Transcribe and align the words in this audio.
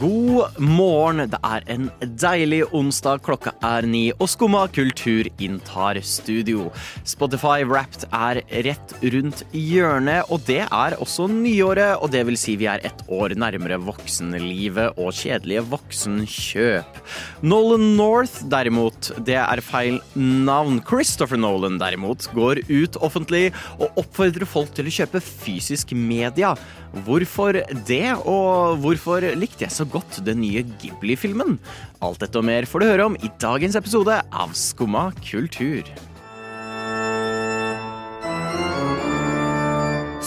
God 0.00 0.56
morgen. 0.56 1.26
Det 1.28 1.38
er 1.44 1.64
en 1.68 1.90
deilig 2.00 2.62
onsdag. 2.72 3.20
Klokka 3.26 3.52
er 3.66 3.84
ni, 3.84 4.06
og 4.16 4.30
Skumma 4.32 4.62
kultur 4.72 5.28
inntar 5.42 6.00
studio. 6.06 6.70
Spotify 7.04 7.66
Wrapped 7.68 8.06
er 8.08 8.40
rett 8.64 8.94
rundt 9.12 9.42
hjørnet, 9.52 10.30
og 10.32 10.46
det 10.48 10.62
er 10.64 10.96
også 10.96 11.28
nyåret. 11.28 12.00
Og 12.00 12.08
det 12.14 12.24
vil 12.30 12.40
si 12.40 12.56
vi 12.56 12.70
er 12.72 12.80
ett 12.88 13.04
år 13.12 13.36
nærmere 13.36 13.76
voksenlivet 13.84 14.96
og 14.96 15.12
kjedelige 15.20 15.66
voksenkjøp. 15.68 17.04
Nolan 17.44 17.90
North, 18.00 18.40
derimot, 18.48 19.12
det 19.28 19.36
er 19.42 19.64
feil 19.64 20.00
navn. 20.16 20.80
Christopher 20.88 21.40
Nolan, 21.40 21.76
derimot, 21.82 22.30
går 22.32 22.64
ut 22.72 22.96
offentlig 23.04 23.50
og 23.76 24.00
oppfordrer 24.00 24.48
folk 24.48 24.72
til 24.72 24.88
å 24.88 24.96
kjøpe 25.02 25.20
fysisk 25.20 25.92
media. 25.92 26.56
Hvorfor 26.90 27.54
det, 27.86 28.06
og 28.26 28.80
hvorfor 28.82 29.22
likte 29.38 29.62
jeg 29.62 29.70
så 29.70 29.84
godt 29.86 30.18
den 30.26 30.40
nye 30.42 30.64
Ghibli-filmen? 30.82 31.60
Alt 32.02 32.24
dette 32.24 32.40
og 32.40 32.46
mer 32.48 32.66
får 32.66 32.82
du 32.82 32.86
høre 32.88 33.06
om 33.06 33.18
i 33.22 33.30
dagens 33.38 33.78
episode 33.78 34.16
av 34.18 34.56
Skumma 34.58 35.10
kultur. 35.22 35.86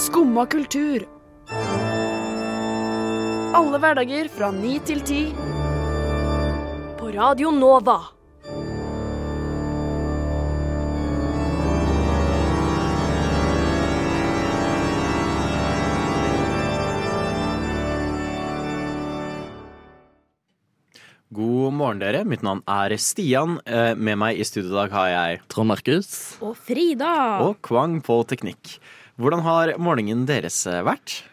Skumma 0.05 0.48
kultur. 0.48 1.03
Alle 3.53 3.84
hverdager 3.84 4.31
fra 4.31 4.50
ni 4.55 4.80
til 4.88 5.03
ti. 5.03 5.23
På 6.98 7.11
Radio 7.11 7.52
Nova. 7.52 8.00
God 21.34 21.73
morgen, 21.73 22.02
dere. 22.03 22.22
Mitt 22.28 22.44
navn 22.45 22.62
er 22.70 22.94
Stian. 23.02 23.56
Eh, 23.66 23.94
Med 23.95 24.20
meg 24.22 24.38
i 24.38 24.45
studio 24.45 24.70
i 24.73 24.76
dag 24.84 24.92
har 24.94 25.08
jeg 25.09 25.40
Trond 25.50 25.72
Markus. 25.72 26.09
Og 26.44 26.56
Frida. 26.59 27.40
og 27.45 27.58
Kvang 27.66 28.02
på 28.06 28.20
teknikk. 28.30 28.75
Hvordan 29.17 29.42
har 29.45 29.73
morgenen 29.81 30.28
deres 30.30 30.59
eh, 30.67 30.84
vært? 30.86 31.23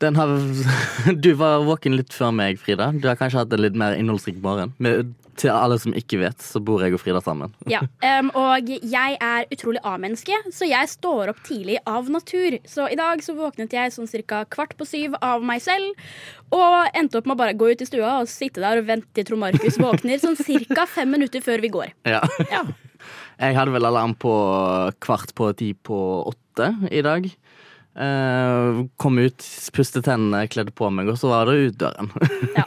Den 0.00 0.14
har 0.16 0.30
Du 1.24 1.32
var 1.40 1.64
våken 1.66 1.96
litt 1.98 2.14
før 2.14 2.30
meg, 2.36 2.60
Frida. 2.62 2.90
Du 2.94 3.08
har 3.08 3.18
kanskje 3.18 3.42
hatt 3.42 3.56
en 3.56 3.64
litt 3.64 3.78
mer 3.78 3.96
innholdsrik 3.98 4.38
morgen. 4.44 4.76
Men 4.78 5.14
til 5.40 5.52
alle 5.52 5.78
som 5.80 5.94
ikke 5.96 6.20
vet, 6.20 6.42
så 6.44 6.60
bor 6.62 6.82
jeg 6.84 6.94
og 6.96 7.00
Frida 7.02 7.22
sammen. 7.24 7.54
Ja, 7.70 7.82
um, 8.20 8.30
og 8.38 8.68
jeg 8.68 9.16
er 9.16 9.48
utrolig 9.52 9.80
A-menneske, 9.86 10.36
så 10.54 10.68
jeg 10.68 10.90
står 10.92 11.32
opp 11.32 11.40
tidlig 11.46 11.78
av 11.88 12.10
natur. 12.12 12.58
Så 12.68 12.88
i 12.92 12.98
dag 13.00 13.22
så 13.24 13.34
våknet 13.38 13.74
jeg 13.76 13.94
sånn 13.94 14.10
cirka 14.10 14.42
kvart 14.52 14.76
på 14.78 14.88
syv 14.88 15.16
av 15.24 15.44
meg 15.46 15.62
selv, 15.64 15.96
og 16.54 16.98
endte 16.98 17.20
opp 17.20 17.30
med 17.30 17.38
å 17.38 17.40
bare 17.40 17.56
gå 17.58 17.72
ut 17.72 17.82
i 17.84 17.88
stua 17.88 18.18
og 18.20 18.30
sitte 18.30 18.62
der 18.62 18.82
og 18.82 18.88
vente 18.90 19.08
til 19.16 19.28
Trond 19.28 19.44
Markus 19.46 19.78
våkner 19.80 20.20
sånn 20.22 20.38
cirka 20.38 20.86
fem 20.90 21.10
minutter 21.16 21.44
før 21.44 21.62
vi 21.64 21.72
går. 21.72 21.94
Ja. 22.08 22.22
Ja. 22.50 22.64
Jeg 23.40 23.56
hadde 23.56 23.72
vel 23.72 23.86
alarm 23.88 24.12
på 24.20 24.32
kvart 25.00 25.32
på 25.38 25.46
ti 25.56 25.72
på 25.72 25.96
åtte 26.28 26.74
i 26.92 27.00
dag. 27.06 27.28
Uh, 28.00 28.86
kom 29.00 29.18
ut, 29.18 29.44
pustet 29.74 30.04
tennene, 30.06 30.44
kledde 30.52 30.74
på 30.76 30.90
meg, 30.94 31.08
og 31.10 31.18
så 31.18 31.32
var 31.32 31.48
det 31.48 31.70
ut 31.70 31.80
døren. 31.80 32.12
Ja. 32.58 32.66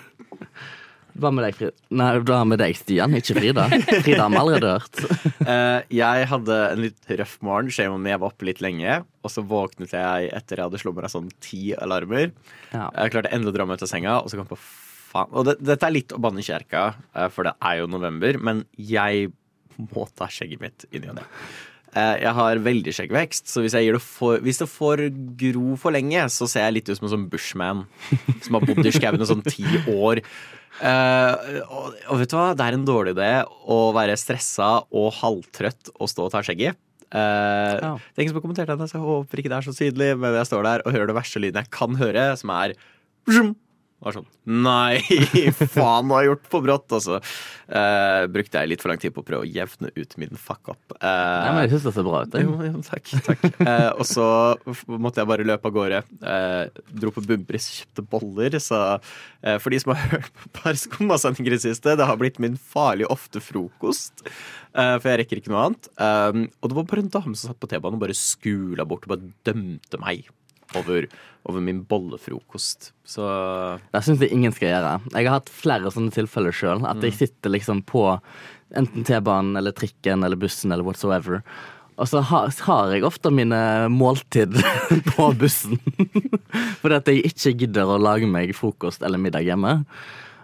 Hva 1.14 1.30
med 1.34 1.46
deg, 1.46 1.58
Frida? 1.58 1.74
Nei, 1.94 2.08
hva 2.26 2.40
med 2.48 2.62
deg, 2.62 2.78
Stian? 2.78 3.14
Ikke 3.20 3.36
Frida? 3.38 3.66
Frida 4.06 4.24
har 4.26 4.32
vi 4.34 4.40
allerede 4.42 4.72
hørt. 4.76 5.02
uh, 5.46 5.80
Jeg 6.04 6.30
hadde 6.32 6.60
en 6.72 6.82
litt 6.88 7.12
røff 7.22 7.36
morgen, 7.46 7.70
Shame 7.74 7.98
om 8.00 8.08
jeg 8.10 8.22
var 8.22 8.34
oppe 8.34 8.48
litt 8.50 8.64
lenge. 8.66 9.02
Og 9.22 9.34
så 9.34 9.44
våknet 9.46 9.94
jeg 9.94 10.32
etter 10.34 10.60
jeg 10.62 10.70
hadde 10.70 10.82
slumra 10.82 11.12
sånn 11.12 11.30
ti 11.44 11.76
alarmer. 11.78 12.32
Ja. 12.74 12.88
Jeg 12.98 13.14
klarte 13.14 13.34
endelig 13.36 13.54
å 13.54 13.58
dra 13.60 13.68
meg 13.70 13.78
ut 13.78 13.86
av 13.86 13.92
senga, 13.94 14.18
og 14.22 14.32
så 14.32 14.40
kom 14.40 14.50
på 14.50 14.58
faen 14.60 15.30
Og 15.38 15.46
det, 15.46 15.60
dette 15.62 15.86
er 15.86 15.94
litt 15.94 16.16
å 16.16 16.22
banne 16.24 16.42
i 16.42 16.48
kjerka, 16.48 16.88
uh, 17.14 17.28
for 17.34 17.46
det 17.50 17.54
er 17.62 17.84
jo 17.84 17.92
november, 17.92 18.42
men 18.42 18.66
jeg 18.80 19.30
må 19.78 20.08
ta 20.18 20.26
skjegget 20.30 20.62
mitt 20.62 20.90
i 20.94 21.02
og 21.06 21.22
Eh, 21.94 22.16
Jeg 22.24 22.34
har 22.34 22.62
veldig 22.66 22.94
skjeggvekst, 22.96 23.50
så 23.50 23.62
hvis, 23.62 23.76
det 23.78 24.02
for, 24.02 24.42
hvis 24.42 24.62
det 24.64 24.70
får 24.70 25.06
gro 25.40 25.76
for 25.80 25.94
lenge, 25.94 26.26
så 26.34 26.48
ser 26.50 26.68
jeg 26.68 26.80
litt 26.80 26.90
ut 26.90 26.98
som 26.98 27.08
en 27.08 27.14
sånn 27.14 27.28
bushman 27.30 27.84
som 28.42 28.58
har 28.58 28.66
bodd 28.66 28.86
i 28.90 28.94
skauen 28.96 29.22
i 29.22 29.30
sånn 29.30 29.46
ti 29.46 29.66
år. 29.94 30.24
Eh, 30.82 31.60
og, 31.68 31.98
og 32.10 32.22
vet 32.22 32.32
du 32.32 32.38
hva, 32.38 32.48
det 32.58 32.66
er 32.66 32.78
en 32.78 32.88
dårlig 32.88 33.14
idé 33.14 33.30
å 33.46 33.78
være 33.96 34.18
stressa 34.20 34.72
og 34.90 35.12
halvtrøtt 35.20 35.94
og 36.00 36.10
stå 36.10 36.26
og 36.28 36.34
ta 36.34 36.42
skjegget. 36.46 36.80
Uh, 37.14 37.20
Ja. 37.78 37.92
Det 38.02 38.18
er 38.18 38.24
ingen 38.24 38.32
som 38.34 38.40
har 38.40 38.46
kommentert 38.48 38.72
det, 38.74 38.88
så 38.90 38.98
jeg 38.98 39.06
håper 39.06 39.42
ikke 39.44 39.52
det 39.52 39.58
er 39.60 39.68
så 39.68 39.76
tydelig, 39.78 40.08
men 40.18 40.34
jeg 40.40 40.50
står 40.50 40.64
der 40.66 40.82
og 40.82 40.96
hører 40.96 41.12
det 41.12 41.18
verste 41.20 41.42
lyden 41.44 41.60
jeg 41.62 41.70
kan 41.76 42.00
høre, 42.00 42.24
som 42.42 42.50
er 42.56 42.74
Er 44.04 44.16
sånn 44.18 44.26
Nei, 44.64 45.00
faen, 45.76 46.10
hva 46.10 46.18
har 46.18 46.26
jeg 46.26 46.32
gjort 46.34 46.48
på 46.52 46.60
brått? 46.66 46.96
Og 46.98 47.04
så 47.06 47.20
eh, 47.20 48.26
brukte 48.32 48.60
jeg 48.60 48.72
litt 48.72 48.84
for 48.84 48.92
lang 48.92 49.00
tid 49.00 49.14
på 49.16 49.24
å 49.24 49.28
prøve 49.28 49.46
å 49.46 49.50
jevne 49.50 49.92
ut 49.96 50.16
min 50.20 50.36
fuck 50.40 50.74
up. 50.74 50.96
Uh, 50.98 51.06
Nei, 51.08 51.54
men 51.54 51.62
jeg 51.64 51.72
syns 51.74 51.88
det 51.88 51.94
ser 51.96 52.08
bra 52.08 52.24
ut. 52.26 52.36
jo, 52.44 52.58
jo, 52.68 52.82
takk. 52.88 53.14
takk. 53.30 53.46
Uh, 53.62 53.92
og 53.96 54.04
så 54.10 54.28
måtte 54.92 55.24
jeg 55.24 55.32
bare 55.32 55.48
løpe 55.48 55.72
av 55.72 55.78
gårde. 55.78 56.04
Dro 56.92 57.14
på 57.16 57.24
Bumbris, 57.30 57.70
kjøpte 57.80 58.06
boller. 58.12 58.60
Så 58.64 58.82
for 59.64 59.74
de 59.74 59.82
som 59.84 59.94
har 59.94 60.04
hørt 60.18 60.30
på 60.36 60.50
et 60.50 60.60
par 60.60 60.80
skummasendinger 60.84 61.56
i 61.56 61.58
det 61.58 61.64
siste, 61.66 61.96
det 62.00 62.10
har 62.10 62.20
blitt 62.20 62.42
min 62.44 62.60
farlig 62.60 63.08
ofte 63.14 63.42
frokost. 63.44 64.26
For 64.74 65.10
jeg 65.10 65.24
rekker 65.24 65.40
ikke 65.40 65.54
noe 65.54 65.68
annet. 65.70 65.92
Og 66.60 66.70
det 66.70 66.80
var 66.80 66.88
bare 66.92 67.06
en 67.06 67.12
dame 67.14 67.36
som 67.38 67.54
satt 67.54 67.62
på 67.62 67.72
T-banen 67.72 68.00
og 68.00 68.04
bare 68.04 68.18
skula 68.18 68.88
bort 68.90 69.08
og 69.08 69.16
bare 69.16 69.34
dømte 69.48 70.02
meg 70.04 70.28
over, 70.80 71.08
over 71.50 71.60
min 71.62 71.82
bollefrokost. 71.84 72.92
Så 73.06 73.26
Det 73.92 74.02
syns 74.06 74.22
jeg 74.24 74.32
ingen 74.32 74.54
skal 74.56 74.70
gjøre. 74.72 74.94
Jeg 75.12 75.28
har 75.28 75.40
hatt 75.40 75.50
flere 75.52 75.92
sånne 75.92 76.14
tilfeller 76.16 76.52
sjøl. 76.56 76.86
At 76.88 76.98
Mm. 76.98 77.04
jeg 77.10 77.14
sitter 77.20 77.50
liksom 77.52 77.82
på 77.84 78.20
enten 78.76 79.04
T-banen 79.04 79.58
eller 79.58 79.72
trikken 79.76 80.24
eller 80.24 80.36
bussen 80.40 80.72
eller 80.72 80.84
whatsoever. 80.88 81.44
Og 82.00 82.08
så 82.10 82.24
har, 82.26 82.48
har 82.66 82.90
jeg 82.96 83.04
ofte 83.06 83.30
mine 83.30 83.88
måltid 83.92 84.56
på 85.14 85.28
bussen. 85.38 85.78
Fordi 86.82 86.96
at 86.96 87.06
jeg 87.12 87.26
ikke 87.28 87.54
gidder 87.60 87.86
å 87.86 88.00
lage 88.02 88.26
meg 88.26 88.56
frokost 88.56 89.04
eller 89.04 89.20
middag 89.22 89.44
hjemme. 89.46 89.84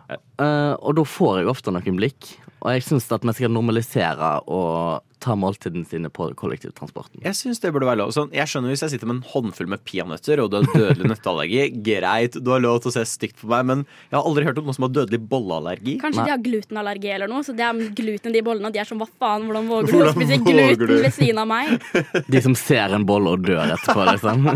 Eh, 0.09 0.73
og 0.77 0.95
da 0.97 1.03
får 1.05 1.39
jeg 1.41 1.49
ofte 1.51 1.71
noen 1.73 1.97
blikk. 1.97 2.35
Og 2.59 2.73
jeg 2.75 2.83
syns 2.85 3.07
at 3.15 3.23
vi 3.23 3.33
skal 3.37 3.53
normalisere 3.55 4.33
å 4.51 4.99
ta 5.23 5.35
måltidene 5.39 5.87
sine 5.87 6.09
på 6.13 6.29
kollektivtransporten. 6.39 7.21
Jeg 7.25 7.37
synes 7.37 7.61
det 7.63 7.71
burde 7.75 7.87
være 7.89 8.01
lov. 8.01 8.13
Sånn, 8.15 8.31
jeg 8.35 8.49
skjønner 8.49 8.73
hvis 8.73 8.83
jeg 8.85 8.93
sitter 8.95 9.09
med 9.09 9.19
en 9.19 9.29
håndfull 9.33 9.69
med 9.71 9.83
peanøtter 9.87 10.41
og 10.43 10.51
du 10.51 10.59
har 10.59 10.69
dødelig 10.71 11.11
nøtteallergi. 11.11 11.65
Greit, 11.89 12.37
du 12.39 12.51
har 12.53 12.63
lov 12.63 12.81
til 12.83 12.91
å 12.91 12.95
se 12.95 13.05
stygt 13.09 13.39
på 13.41 13.49
meg, 13.51 13.65
men 13.69 13.83
jeg 14.09 14.17
har 14.17 14.27
aldri 14.27 14.47
hørt 14.47 14.61
om 14.61 14.69
noen 14.69 14.77
som 14.77 14.87
har 14.87 14.93
dødelig 14.95 15.21
bolleallergi. 15.31 15.97
Kanskje 16.01 16.25
de 16.25 16.33
har 16.33 16.43
glutenallergi 16.43 17.13
eller 17.15 17.31
noe, 17.31 17.43
så 17.45 17.55
det 17.57 17.65
er 17.67 17.81
gluten 17.97 18.31
i 18.31 18.37
de 18.37 18.43
bollene. 18.45 18.71
Og 18.71 18.75
de 18.75 18.83
er 18.83 18.89
sånn 18.89 19.01
hva 19.01 19.09
faen, 19.09 19.47
hvordan 19.49 19.69
våger 19.71 19.91
du 19.91 20.05
å 20.05 20.13
spise 20.15 20.39
gluten 20.45 20.85
du?» 20.85 20.95
ved 21.03 21.15
siden 21.15 21.43
av 21.43 21.49
meg? 21.49 21.75
De 22.33 22.41
som 22.43 22.55
ser 22.57 22.93
en 22.95 23.05
bolle 23.07 23.33
og 23.35 23.43
dør 23.45 23.73
etterpå, 23.75 24.05
liksom. 24.11 24.47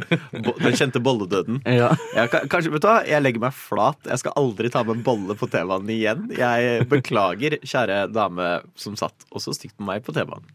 Den 0.64 0.78
kjente 0.78 1.02
bolledøden. 1.02 1.60
Ja. 1.68 1.92
Jeg, 2.16 2.30
kanskje, 2.52 2.72
vet 2.74 2.84
du 2.84 2.88
hva? 2.88 2.98
Jeg 3.08 3.24
legger 3.24 3.42
meg 3.46 3.56
flat. 3.56 4.00
Jeg 4.08 4.22
skal 4.22 4.36
aldri 4.38 4.70
ta 4.72 4.82
med 4.86 4.98
en 4.98 5.04
bolle 5.06 5.36
på 5.38 5.48
T-banen 5.50 5.92
igjen. 5.92 6.26
Jeg 6.36 6.86
beklager, 6.90 7.58
kjære 7.66 8.06
dame 8.14 8.50
som 8.78 8.96
satt 8.98 9.26
også 9.34 9.54
stygt 9.56 9.76
på 9.78 9.86
meg 9.86 10.05
på 10.06 10.14
T-banen. 10.14 10.46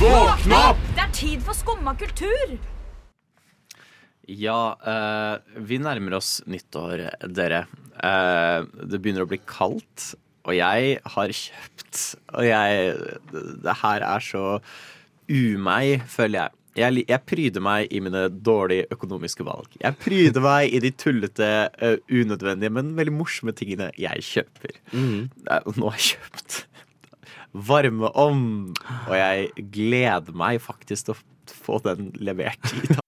Det 0.00 1.02
er 1.04 1.10
tid 1.12 1.42
for 1.44 1.56
skumma 1.56 1.92
kultur! 2.00 2.56
Ja, 4.30 4.76
eh, 4.86 5.58
vi 5.66 5.80
nærmer 5.82 6.16
oss 6.20 6.38
nyttår, 6.46 7.02
dere. 7.34 7.64
Eh, 7.98 8.62
det 8.86 9.00
begynner 9.02 9.26
å 9.26 9.30
bli 9.30 9.40
kaldt, 9.44 10.14
og 10.46 10.54
jeg 10.56 10.94
har 11.04 11.32
kjøpt 11.36 11.98
Og 12.32 12.46
jeg 12.46 12.94
Det 13.60 13.74
her 13.82 14.04
er 14.06 14.22
så 14.24 14.44
umeg, 15.28 16.06
føler 16.08 16.38
jeg. 16.38 16.59
Jeg, 16.78 17.02
jeg 17.08 17.22
pryder 17.26 17.62
meg 17.64 17.90
i 17.90 17.98
mine 18.02 18.28
dårlige 18.30 18.86
økonomiske 18.94 19.44
valg. 19.46 19.72
Jeg 19.80 19.96
pryder 19.98 20.44
meg 20.44 20.70
i 20.70 20.80
de 20.84 20.92
tullete, 20.94 21.50
uh, 21.82 21.96
unødvendige, 22.06 22.70
men 22.76 22.94
veldig 22.98 23.14
morsomme 23.16 23.54
tingene 23.56 23.90
jeg 23.98 24.22
kjøper. 24.22 24.76
Mm. 24.94 25.30
nå 25.76 25.90
har 25.90 25.98
jeg 25.98 26.14
kjøpt 26.14 26.60
varmeovn, 27.52 28.74
og 29.08 29.14
jeg 29.16 29.68
gleder 29.74 30.34
meg 30.38 30.60
faktisk 30.62 31.08
til 31.10 31.16
å 31.16 31.54
få 31.66 31.80
den 31.84 32.10
levert 32.22 32.74
i 32.78 32.86
dag. 32.86 32.98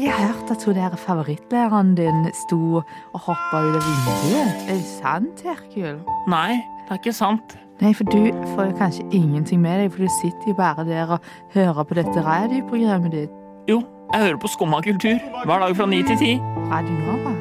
Jeg 0.00 0.14
har 0.14 0.30
hørt 0.32 0.50
at 0.54 0.64
hun 0.64 0.78
der 0.78 0.94
favorittlæreren 0.96 1.94
din 1.98 2.22
sto 2.46 2.80
og 2.80 3.20
hoppa 3.26 3.60
ut 3.66 3.76
av 3.76 3.84
vinduet. 3.84 4.62
Er 4.70 4.78
det 4.78 4.86
sant, 4.86 5.42
Herkul? 5.44 5.98
Nei, 6.30 6.56
det 6.86 6.94
er 6.94 7.02
ikke 7.02 7.14
sant. 7.14 7.58
Nei, 7.80 7.94
for 7.96 8.04
du 8.12 8.18
får 8.54 8.66
jo 8.70 8.76
kanskje 8.76 9.06
ingenting 9.16 9.62
med 9.62 9.78
deg, 9.80 9.92
for 9.94 10.04
du 10.04 10.10
sitter 10.18 10.50
jo 10.52 10.56
bare 10.58 10.84
der 10.84 11.14
og 11.16 11.24
hører 11.54 11.86
på 11.88 11.96
dette 11.96 12.24
radioprogrammet 12.26 13.14
ditt. 13.14 13.36
Jo, 13.70 13.80
Jeg 14.12 14.24
hører 14.26 14.40
på 14.42 14.48
Skumma 14.50 14.80
kultur 14.82 15.20
hver 15.46 15.60
dag 15.62 15.76
fra 15.78 15.86
ni 15.86 16.00
til 16.02 16.16
ti. 16.18 16.30
Radio 16.72 16.96
Nova. 17.06 17.32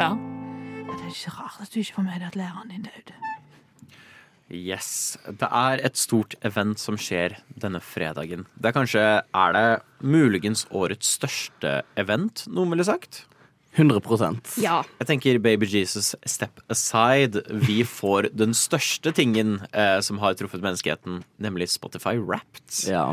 Ja. 0.00 0.08
Ja, 0.08 0.92
Det 0.96 1.04
er 1.04 1.10
ikke 1.12 1.34
rart 1.36 1.58
at 1.60 1.74
du 1.74 1.78
ikke 1.82 1.94
får 1.98 2.06
med 2.08 2.14
deg 2.18 2.26
at 2.30 2.36
læreren 2.40 2.70
din 2.72 2.86
døde. 2.88 3.18
Yes. 4.52 5.16
Det 5.26 5.48
er 5.48 5.80
et 5.84 5.96
stort 5.96 6.34
event 6.44 6.80
som 6.80 6.96
skjer 7.00 7.38
denne 7.60 7.80
fredagen. 7.80 8.46
Det 8.60 8.68
er 8.72 8.76
kanskje 8.76 9.04
Er 9.34 9.52
det 9.56 9.82
muligens 10.00 10.66
årets 10.70 11.06
største 11.20 11.82
event, 11.96 12.44
noen 12.48 12.70
ville 12.74 12.84
sagt? 12.84 13.26
100% 13.76 14.58
Ja. 14.60 14.82
Jeg 15.00 15.08
tenker 15.08 15.38
Baby 15.40 15.66
Jesus 15.70 16.12
step 16.28 16.60
aside. 16.72 17.40
Vi 17.64 17.80
får 17.98 18.30
den 18.36 18.52
største 18.56 19.14
tingen 19.16 19.60
eh, 19.72 19.98
som 20.04 20.20
har 20.22 20.36
truffet 20.36 20.62
menneskeheten, 20.64 21.22
nemlig 21.40 21.70
Spotify 21.72 22.18
Wrapped. 22.20 22.82
Ja. 22.88 23.12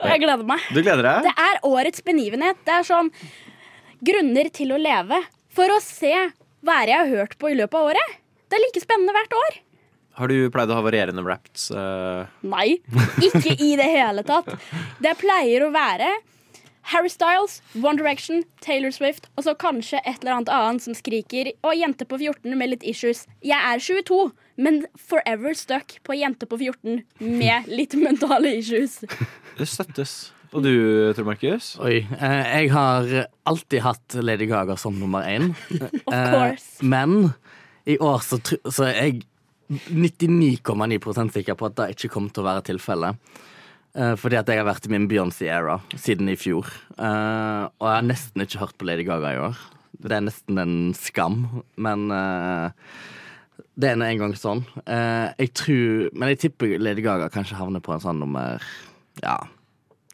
Jeg 0.00 0.24
gleder 0.24 0.46
meg. 0.48 0.64
Du 0.74 0.80
gleder 0.80 1.04
deg? 1.06 1.28
Det 1.28 1.34
er 1.38 1.60
årets 1.68 2.02
benivenhet. 2.04 2.58
Det 2.66 2.80
er 2.80 2.88
sånn 2.88 3.12
grunner 4.04 4.50
til 4.54 4.74
å 4.74 4.80
leve. 4.80 5.20
For 5.54 5.70
å 5.70 5.78
se 5.82 6.12
hva 6.64 6.80
jeg 6.88 6.96
har 6.96 7.12
hørt 7.12 7.36
på 7.38 7.52
i 7.52 7.58
løpet 7.58 7.78
av 7.78 7.92
året. 7.92 8.18
Det 8.48 8.58
er 8.58 8.64
like 8.64 8.82
spennende 8.82 9.14
hvert 9.14 9.36
år. 9.38 9.60
Har 10.18 10.30
du 10.30 10.36
pleid 10.54 10.70
å 10.70 10.76
ha 10.78 10.82
varierende 10.84 11.24
wrapped? 11.26 11.58
Uh... 11.74 12.26
Nei, 12.46 12.78
ikke 13.22 13.54
i 13.58 13.74
det 13.78 13.86
hele 13.90 14.22
tatt. 14.26 14.50
Det 15.02 15.14
pleier 15.18 15.66
å 15.66 15.72
være 15.74 16.10
Harry 16.92 17.08
Styles, 17.08 17.62
One 17.80 17.96
Direction, 17.96 18.42
Taylor 18.60 18.90
Swift 18.92 19.26
og 19.36 19.44
så 19.46 19.54
kanskje 19.56 20.02
et 20.04 20.20
eller 20.20 20.34
annet 20.36 20.50
annet 20.52 20.84
som 20.84 20.94
skriker 20.94 21.48
Og 21.64 21.72
jente 21.78 22.04
på 22.04 22.18
14 22.20 22.52
med 22.60 22.68
litt 22.74 22.84
issues. 22.84 23.24
Jeg 23.42 23.56
er 23.56 23.80
22, 23.80 24.18
men 24.60 24.82
forever 25.00 25.54
stuck 25.56 25.96
på 26.04 26.16
jente 26.20 26.46
på 26.46 26.58
14 26.60 27.00
med 27.24 27.66
litt 27.78 27.96
mentale 27.96 28.52
issues. 28.60 29.00
Det 29.58 29.68
støttes. 29.68 30.32
Og 30.54 30.62
du, 30.62 30.70
Tor 31.16 31.24
Markus? 31.26 31.72
Oi. 31.82 32.04
Eh, 32.14 32.42
jeg 32.60 32.68
har 32.70 33.08
alltid 33.48 33.80
hatt 33.82 34.14
Lady 34.22 34.46
Gaga 34.46 34.76
som 34.78 34.94
nummer 35.00 35.24
én. 35.26 35.48
Of 36.06 36.12
Eh, 36.14 36.30
course. 36.30 36.84
men 36.84 37.32
i 37.90 37.96
år 37.98 38.20
så, 38.22 38.38
så 38.70 38.84
er 38.92 39.00
jeg 39.08 39.24
99,9% 39.90 41.32
sikker 41.34 41.56
på 41.58 41.66
at 41.70 41.76
det 41.80 41.88
ikke 41.96 42.12
kommer 42.14 42.30
til 42.34 42.44
å 42.44 42.48
være 42.52 42.62
tilfellet. 42.70 43.18
Eh, 43.94 44.14
fordi 44.18 44.38
at 44.40 44.48
jeg 44.50 44.58
har 44.58 44.66
vært 44.66 44.88
i 44.88 44.92
min 44.94 45.06
Beyoncé-era 45.10 45.78
siden 45.94 46.30
i 46.32 46.36
fjor. 46.38 46.66
Eh, 46.98 47.64
og 47.78 47.86
jeg 47.88 47.94
har 48.00 48.06
nesten 48.08 48.42
ikke 48.44 48.62
hørt 48.64 48.76
på 48.80 48.88
Lady 48.88 49.04
Gaga 49.06 49.34
i 49.36 49.42
år. 49.48 49.58
Det 50.04 50.16
er 50.16 50.24
nesten 50.26 50.58
en 50.58 50.76
skam, 50.98 51.44
men 51.80 52.08
eh, 52.10 52.70
det 53.78 53.92
er 53.92 53.98
nå 54.00 54.08
en 54.08 54.22
gang 54.24 54.34
sånn. 54.38 54.64
Jeg 54.86 55.50
tror 55.58 56.08
Men 56.14 56.30
jeg 56.32 56.40
tipper 56.44 56.74
Lady 56.82 57.02
Gaga 57.02 57.28
kanskje 57.32 57.56
havner 57.58 57.82
på 57.82 57.94
en 57.94 58.02
sånn 58.02 58.18
nummer 58.22 58.62
ja, 59.22 59.36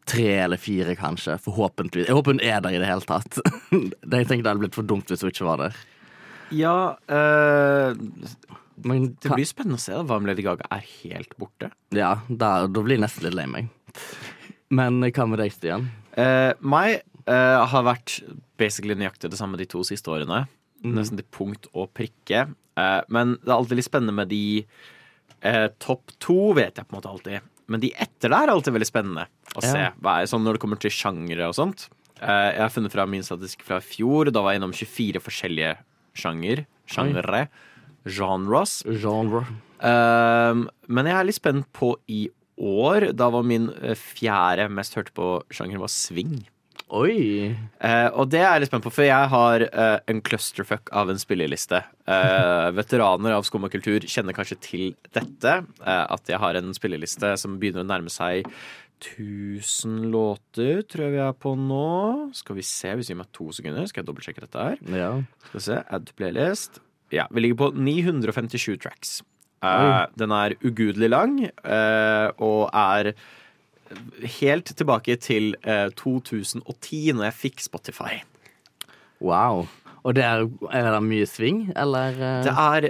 tre 0.09 0.27
eller 0.45 0.61
fire, 0.61 0.95
kanskje. 0.97 1.39
Forhåpentligvis. 1.45 2.09
Jeg 2.09 2.17
håper 2.17 2.37
hun 2.37 2.45
er 2.45 2.61
der 2.65 2.77
i 2.77 2.81
det 2.83 2.89
hele 2.89 3.05
tatt. 3.09 3.41
Det- 3.71 4.21
jeg 4.21 4.29
det 4.29 4.47
hadde 4.47 4.61
blitt 4.61 4.77
for 4.77 4.85
dumt 4.89 5.09
hvis 5.09 5.25
hun 5.25 5.33
ikke 5.33 5.49
var 5.49 5.61
der. 5.65 5.77
Ja 6.57 6.77
eh, 7.09 7.93
Men 8.87 9.11
Det 9.21 9.33
blir 9.35 9.49
spennende 9.49 9.81
å 9.81 9.83
se 9.83 9.95
da, 9.95 10.05
hva 10.07 10.21
om 10.21 10.29
Lady 10.29 10.45
Gaga 10.47 10.69
er 10.73 10.85
helt 11.03 11.35
borte. 11.41 11.73
Ja, 11.97 12.21
da, 12.29 12.67
da 12.67 12.85
blir 12.85 12.97
jeg 12.97 13.05
nesten 13.05 13.27
litt 13.27 13.37
lei 13.39 13.49
meg. 13.51 13.73
Men 14.71 15.03
hva 15.03 15.27
med 15.27 15.43
deg, 15.43 15.53
Stian? 15.55 15.89
Uh, 16.15 16.53
meg 16.63 17.01
uh, 17.27 17.67
har 17.71 17.85
vært 17.87 18.21
basically 18.61 18.97
nøyaktig 18.99 19.33
det 19.33 19.41
samme 19.41 19.59
de 19.61 19.67
to 19.71 19.83
siste 19.87 20.13
årene. 20.13 20.45
Nesten 20.87 21.21
til 21.21 21.29
punkt 21.35 21.69
og 21.75 21.91
prikke. 21.97 22.47
Uh, 22.79 23.01
men 23.13 23.37
det 23.43 23.51
er 23.51 23.59
alltid 23.59 23.81
litt 23.81 23.91
spennende 23.91 24.17
med 24.17 24.31
de 24.33 24.45
eh, 25.41 25.67
topp 25.83 26.13
to, 26.23 26.53
vet 26.57 26.79
jeg 26.79 26.87
på 26.87 26.95
en 26.95 27.01
måte 27.01 27.11
alltid. 27.11 27.49
Men 27.71 27.83
de 27.83 27.93
etter 28.03 28.33
der 28.33 28.49
er 28.49 28.55
alltid 28.55 28.75
veldig 28.75 28.89
spennende 28.89 29.27
å 29.55 29.63
se. 29.63 29.77
Ja. 29.79 29.93
Hva 30.03 30.19
er, 30.21 30.31
sånn 30.31 30.45
når 30.47 30.57
det 30.57 30.63
kommer 30.65 30.81
til 30.81 30.95
sjangere 30.95 31.51
og 31.51 31.57
sånt. 31.59 31.87
Eh, 32.19 32.49
jeg 32.57 32.63
har 32.65 32.73
funnet 32.75 32.95
fra 32.95 33.07
min 33.09 33.25
statistikk 33.27 33.65
fra 33.67 33.81
i 33.81 33.87
fjor. 33.87 34.33
Da 34.35 34.43
var 34.45 34.55
jeg 34.55 34.63
innom 34.63 34.75
24 34.77 35.23
forskjellige 35.25 35.75
sjanger. 36.19 36.65
Sjangere. 36.91 37.47
Genres. 38.09 38.81
Genre. 38.87 39.45
Um, 39.81 40.67
men 40.89 41.09
jeg 41.09 41.17
er 41.17 41.29
litt 41.29 41.41
spent 41.41 41.69
på 41.77 41.95
i 42.11 42.27
år. 42.61 43.11
Da 43.17 43.31
var 43.33 43.47
min 43.47 43.71
eh, 43.81 43.97
fjerde 43.97 44.69
mest 44.73 44.97
hørte 44.99 45.15
på 45.17 45.39
sjanger 45.55 45.81
var 45.81 45.93
swing. 45.93 46.43
Oi. 46.91 47.55
Uh, 47.79 48.09
og 48.19 48.33
det 48.33 48.41
er 48.43 48.49
jeg 48.49 48.65
litt 48.65 48.73
spent 48.73 48.85
på, 48.85 48.93
for 48.93 49.07
jeg 49.07 49.31
har 49.31 49.65
uh, 49.71 49.99
en 50.11 50.21
clusterfuck 50.27 50.91
av 50.97 51.13
en 51.13 51.21
spilleliste. 51.23 51.85
Uh, 52.09 52.69
veteraner 52.81 53.37
av 53.37 53.47
skum 53.47 53.69
og 53.69 53.73
kultur 53.73 54.03
kjenner 54.11 54.37
kanskje 54.37 54.59
til 54.65 54.87
dette. 55.15 55.61
at 55.81 56.31
jeg 56.31 56.41
har 56.43 56.59
en 56.59 56.75
spilleliste 56.77 57.37
som 57.41 57.61
begynner 57.63 57.87
å 57.87 57.91
nærme 57.93 58.13
seg 58.13 58.49
1000 59.01 60.11
låter, 60.13 60.83
tror 60.85 61.07
jeg 61.07 61.15
vi 61.15 61.23
er 61.25 61.37
på 61.41 61.55
nå. 61.57 62.31
Skal 62.37 62.59
vi 62.59 62.67
se, 62.67 62.93
hvis 62.93 63.09
vi 63.09 63.15
gir 63.15 63.23
meg 63.23 63.33
to 63.37 63.49
sekunder, 63.57 63.87
skal 63.89 64.03
jeg 64.03 64.11
dobbeltsjekke 64.11 64.45
dette 64.45 64.67
her. 64.67 64.83
Ja. 64.93 65.13
Skal 65.47 65.57
vi 65.61 65.67
se, 65.71 65.83
add 65.89 66.13
playlist. 66.19 66.83
Ja, 67.13 67.27
vi 67.31 67.43
ligger 67.45 67.59
på 67.65 67.71
957 67.75 68.79
tracks. 68.83 69.21
Uh, 69.61 70.07
den 70.17 70.33
er 70.33 70.55
ugudelig 70.65 71.11
lang, 71.13 71.35
uh, 71.67 72.31
og 72.41 72.71
er 72.73 73.11
helt 74.39 74.71
tilbake 74.79 75.17
til 75.21 75.53
uh, 75.67 75.91
2010, 75.99 77.13
når 77.19 77.27
jeg 77.29 77.37
fikk 77.43 77.61
Spotify. 77.67 78.21
Wow. 79.21 79.67
Og 80.01 80.15
det 80.17 80.25
er, 80.25 80.47
er 80.73 80.87
det 80.95 81.01
mye 81.05 81.27
sving, 81.29 81.67
eller? 81.77 82.15
eh? 82.17 82.39
Det 82.47 82.55
er, 82.57 82.87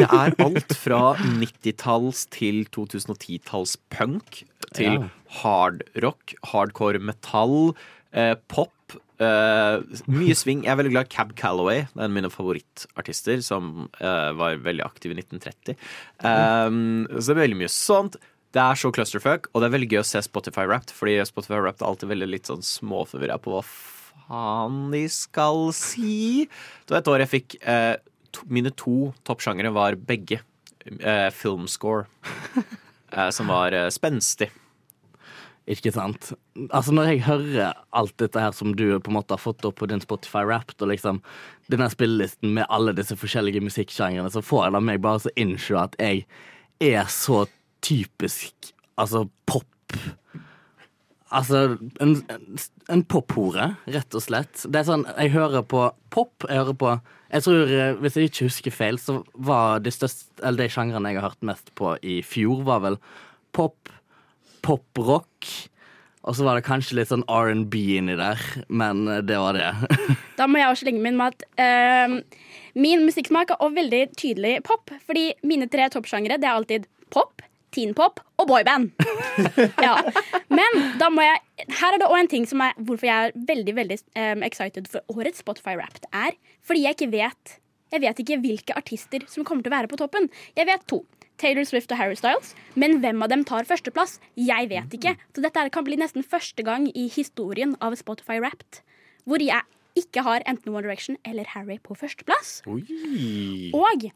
det 0.00 0.08
er 0.08 0.34
alt 0.42 0.74
fra 0.74 1.02
90-talls 1.20 2.24
til 2.34 2.64
2010-talls 2.74 3.76
punk 3.94 4.40
til 4.74 4.96
Ja. 4.98 5.04
hardrock, 5.44 6.34
hardcore 6.50 6.98
metall, 6.98 7.76
eh, 8.12 8.34
pop. 8.50 8.72
Eh, 9.22 10.02
mye 10.10 10.34
sving. 10.34 10.64
Jeg 10.64 10.72
er 10.72 10.78
veldig 10.80 10.92
glad 10.94 11.08
i 11.08 11.14
Cab 11.14 11.34
Calloway. 11.38 11.84
Det 11.86 11.98
er 11.98 12.06
en 12.06 12.10
av 12.10 12.16
mine 12.16 12.30
favorittartister, 12.32 13.42
som 13.46 13.88
uh, 14.00 14.30
var 14.34 14.62
veldig 14.64 14.84
aktiv 14.86 15.14
i 15.14 15.18
1930. 15.20 15.76
Um, 16.24 17.04
så 17.14 17.30
det 17.30 17.36
er 17.36 17.42
veldig 17.44 17.60
mye 17.62 17.72
sånt. 17.72 18.18
Det 18.54 18.62
er 18.62 18.78
så 18.78 18.90
clusterfuck, 18.94 19.48
og 19.52 19.62
det 19.62 19.68
er 19.68 19.74
veldig 19.74 19.90
gøy 19.92 20.00
å 20.02 20.06
se 20.06 20.22
Spotify 20.22 20.66
Wrapped, 20.66 20.94
fordi 20.94 21.16
Spotify 21.26 21.60
Wrapped 21.60 21.82
er 21.82 21.90
alltid 21.90 22.10
veldig 22.10 22.30
litt 22.30 22.50
sånn 22.50 22.62
småforvirra 22.66 23.38
på 23.42 23.54
hva 23.54 23.62
faen 23.66 24.80
de 24.94 25.04
skal 25.10 25.70
si. 25.74 26.46
Det 26.86 26.94
var 26.94 27.02
et 27.02 27.12
år 27.14 27.24
jeg 27.24 27.32
fikk 27.34 27.58
uh, 27.66 27.94
to, 28.34 28.46
Mine 28.50 28.74
to 28.74 29.12
toppsjangere 29.26 29.74
var 29.74 29.98
begge 29.98 30.42
filmscore, 31.32 32.04
som 33.32 33.48
var 33.48 33.72
spenstig. 33.94 34.50
Ikke 35.70 35.94
sant? 35.94 36.32
Altså 36.68 36.92
Når 36.92 37.06
jeg 37.08 37.22
hører 37.24 37.78
alt 37.96 38.16
dette 38.20 38.40
her 38.40 38.52
som 38.52 38.74
du 38.76 38.98
på 38.98 39.12
en 39.12 39.16
måte 39.16 39.32
har 39.32 39.40
fått 39.40 39.64
opp 39.64 39.78
på 39.80 39.88
din 39.88 40.02
Spotify 40.02 40.44
Wrapped, 40.44 40.76
og 40.84 40.90
liksom 40.92 41.22
denne 41.72 41.88
spillelisten 41.92 42.52
med 42.58 42.68
alle 42.68 42.92
disse 42.96 43.16
forskjellige 43.16 43.64
musikksjangrene, 43.64 44.28
så 44.28 44.44
får 44.44 44.66
jeg 44.66 44.76
da 44.76 44.82
meg 44.84 45.00
bare 45.04 45.24
så 45.24 45.32
innse 45.40 45.78
at 45.80 45.96
jeg 46.02 46.26
er 46.84 47.08
så 47.08 47.46
typisk 47.84 48.74
altså 49.00 49.24
pop. 49.48 49.96
Altså 51.34 51.78
en, 52.04 52.14
en 52.92 53.02
pophore, 53.10 53.72
rett 53.90 54.14
og 54.14 54.22
slett. 54.22 54.66
Det 54.68 54.82
er 54.82 54.86
sånn, 54.86 55.06
Jeg 55.16 55.32
hører 55.34 55.64
på 55.66 55.88
pop. 56.14 56.46
Jeg 56.46 56.60
hører 56.60 56.78
på 56.78 56.92
Jeg 57.32 57.46
tror, 57.46 57.72
eh, 57.72 57.96
hvis 57.98 58.16
jeg 58.20 58.30
ikke 58.30 58.48
husker 58.50 58.74
feil, 58.76 59.00
så 59.00 59.22
var 59.34 59.80
de 59.82 59.90
største 59.90 60.30
Eller 60.44 60.66
de 60.66 60.74
sjangrene 60.76 61.10
jeg 61.10 61.18
har 61.18 61.32
hørt 61.32 61.48
mest 61.48 61.72
på 61.74 61.96
i 62.04 62.20
fjor, 62.22 62.62
var 62.68 62.84
vel 62.84 63.00
pop, 63.54 63.90
poprock. 64.64 65.52
Og 66.24 66.36
så 66.36 66.46
var 66.46 66.56
det 66.56 66.64
kanskje 66.64 66.96
litt 66.96 67.10
sånn 67.10 67.24
R&B 67.28 67.76
inni 67.98 68.16
der, 68.16 68.40
men 68.72 69.04
eh, 69.12 69.24
det 69.26 69.36
var 69.40 69.58
det. 69.58 69.70
Da 70.38 70.48
må 70.50 70.58
jeg 70.58 70.72
også 70.72 70.86
slenge 70.86 71.04
min 71.04 71.18
med 71.20 71.36
at 71.36 71.44
uh, 71.60 72.44
min 72.74 73.04
musikksmak 73.06 73.52
er 73.52 73.60
også 73.60 73.76
veldig 73.76 74.00
tydelig 74.18 74.54
pop. 74.66 74.90
Fordi 75.06 75.28
mine 75.46 75.68
tre 75.70 75.86
toppsjangre 75.92 76.40
er 76.40 76.50
alltid 76.50 76.88
pop, 77.14 77.44
teenpop 77.74 78.18
og 78.42 78.48
boyband. 78.50 78.90
ja. 79.86 79.94
Men 80.50 80.80
da 80.98 81.10
må 81.12 81.22
jeg 81.22 81.68
Her 81.78 81.94
er 81.94 82.02
det 82.02 82.08
òg 82.08 82.18
en 82.18 82.30
ting 82.32 82.48
som 82.50 82.64
er 82.66 82.74
hvorfor 82.80 83.06
jeg 83.06 83.28
er 83.28 83.36
veldig 83.52 83.76
veldig 83.76 83.98
um, 84.18 84.42
excited 84.46 84.90
for 84.90 85.14
årets 85.14 85.44
Spotify 85.44 85.76
Wrapped, 85.78 86.08
er 86.10 86.34
fordi 86.66 86.82
jeg 86.88 86.98
ikke 86.98 87.12
vet 87.14 87.58
Jeg 87.94 88.02
vet 88.02 88.24
ikke 88.24 88.40
hvilke 88.42 88.74
artister 88.74 89.22
som 89.30 89.46
kommer 89.46 89.62
til 89.62 89.70
å 89.70 89.76
være 89.76 89.92
på 89.92 90.00
toppen. 90.00 90.26
Jeg 90.58 90.66
vet 90.66 90.82
to. 90.90 91.04
Taylor 91.38 91.66
Swift 91.68 91.92
og 91.92 91.98
Harry 91.98 92.16
Styles. 92.18 92.54
Men 92.78 93.00
hvem 93.02 93.22
av 93.24 93.30
dem 93.32 93.44
tar 93.48 93.66
førsteplass? 93.68 94.18
Jeg 94.38 94.70
vet 94.70 94.94
ikke. 94.98 95.16
Så 95.34 95.44
dette 95.44 95.68
kan 95.74 95.86
bli 95.86 95.98
nesten 96.00 96.24
første 96.26 96.62
gang 96.66 96.88
i 96.94 97.08
historien 97.12 97.74
av 97.84 97.96
Spotify 98.00 98.40
Wrapped 98.40 98.82
hvor 99.24 99.40
jeg 99.40 99.62
ikke 99.98 100.24
har 100.26 100.42
enten 100.50 100.74
One 100.74 100.84
Direction 100.84 101.16
eller 101.24 101.48
Harry 101.54 101.78
på 101.82 101.96
førsteplass. 101.96 102.58
Og 102.66 104.06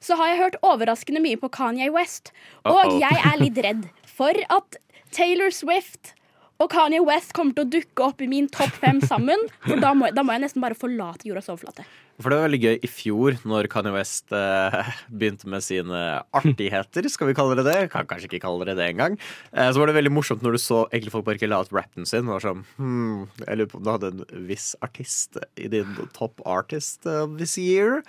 så 0.00 0.16
har 0.18 0.32
jeg 0.32 0.40
hørt 0.42 0.58
overraskende 0.66 1.22
mye 1.22 1.38
på 1.40 1.50
Kanye 1.54 1.90
West. 1.94 2.32
Og 2.68 2.98
jeg 3.00 3.22
er 3.24 3.40
litt 3.40 3.58
redd 3.64 3.88
for 4.06 4.34
at 4.52 4.78
Taylor 5.14 5.50
Swift 5.54 6.12
og 6.58 6.70
Kanye 6.74 7.00
West 7.06 7.32
kommer 7.38 7.54
til 7.54 7.66
å 7.66 7.70
dukke 7.70 8.10
opp 8.10 8.22
i 8.22 8.28
min 8.30 8.48
topp 8.50 8.74
fem 8.82 9.00
sammen. 9.00 9.46
For 9.66 9.78
da 9.82 9.94
må, 9.94 10.10
da 10.14 10.24
må 10.26 10.34
jeg 10.34 10.44
nesten 10.48 10.62
bare 10.64 10.78
forlate 10.78 11.30
jordas 11.30 11.50
overflate. 11.50 11.86
For 12.18 12.32
det 12.32 12.38
var 12.38 12.48
veldig 12.48 12.60
gøy 12.64 12.80
i 12.82 12.90
fjor, 12.90 13.36
når 13.46 13.68
Kanye 13.70 13.92
West 13.94 14.32
eh, 14.34 14.88
begynte 15.20 15.50
med 15.50 15.62
sine 15.62 16.00
artigheter, 16.34 17.06
skal 17.12 17.30
vi 17.30 17.36
kalle 17.38 17.58
det 17.60 17.66
det. 17.68 17.76
Kan 17.92 18.08
kanskje 18.10 18.26
ikke 18.30 18.42
kalle 18.42 18.66
det 18.66 18.74
det 18.80 18.88
engang. 18.90 19.14
Eh, 19.52 19.68
så 19.70 19.78
var 19.78 19.90
det 19.90 19.98
veldig 20.00 20.14
morsomt 20.16 20.42
når 20.42 20.56
du 20.56 20.62
så 20.62 20.80
egentlig 20.88 21.14
folk 21.14 21.28
bare 21.28 21.38
ikke 21.38 21.50
la 21.50 21.62
ut 21.62 21.70
rappen 21.76 22.08
sin. 22.08 22.26
og 22.26 22.38
var 22.38 22.46
sånn, 22.48 22.64
hmm, 22.80 23.22
Jeg 23.44 23.60
lurer 23.60 23.70
på 23.70 23.78
om 23.78 23.86
du 23.86 23.92
hadde 23.94 24.12
en 24.16 24.48
viss 24.50 24.72
artist 24.82 25.38
i 25.54 25.70
din 25.70 25.94
top 26.16 26.42
artist 26.42 27.06
of 27.06 27.38
this 27.38 27.54
year. 27.60 28.02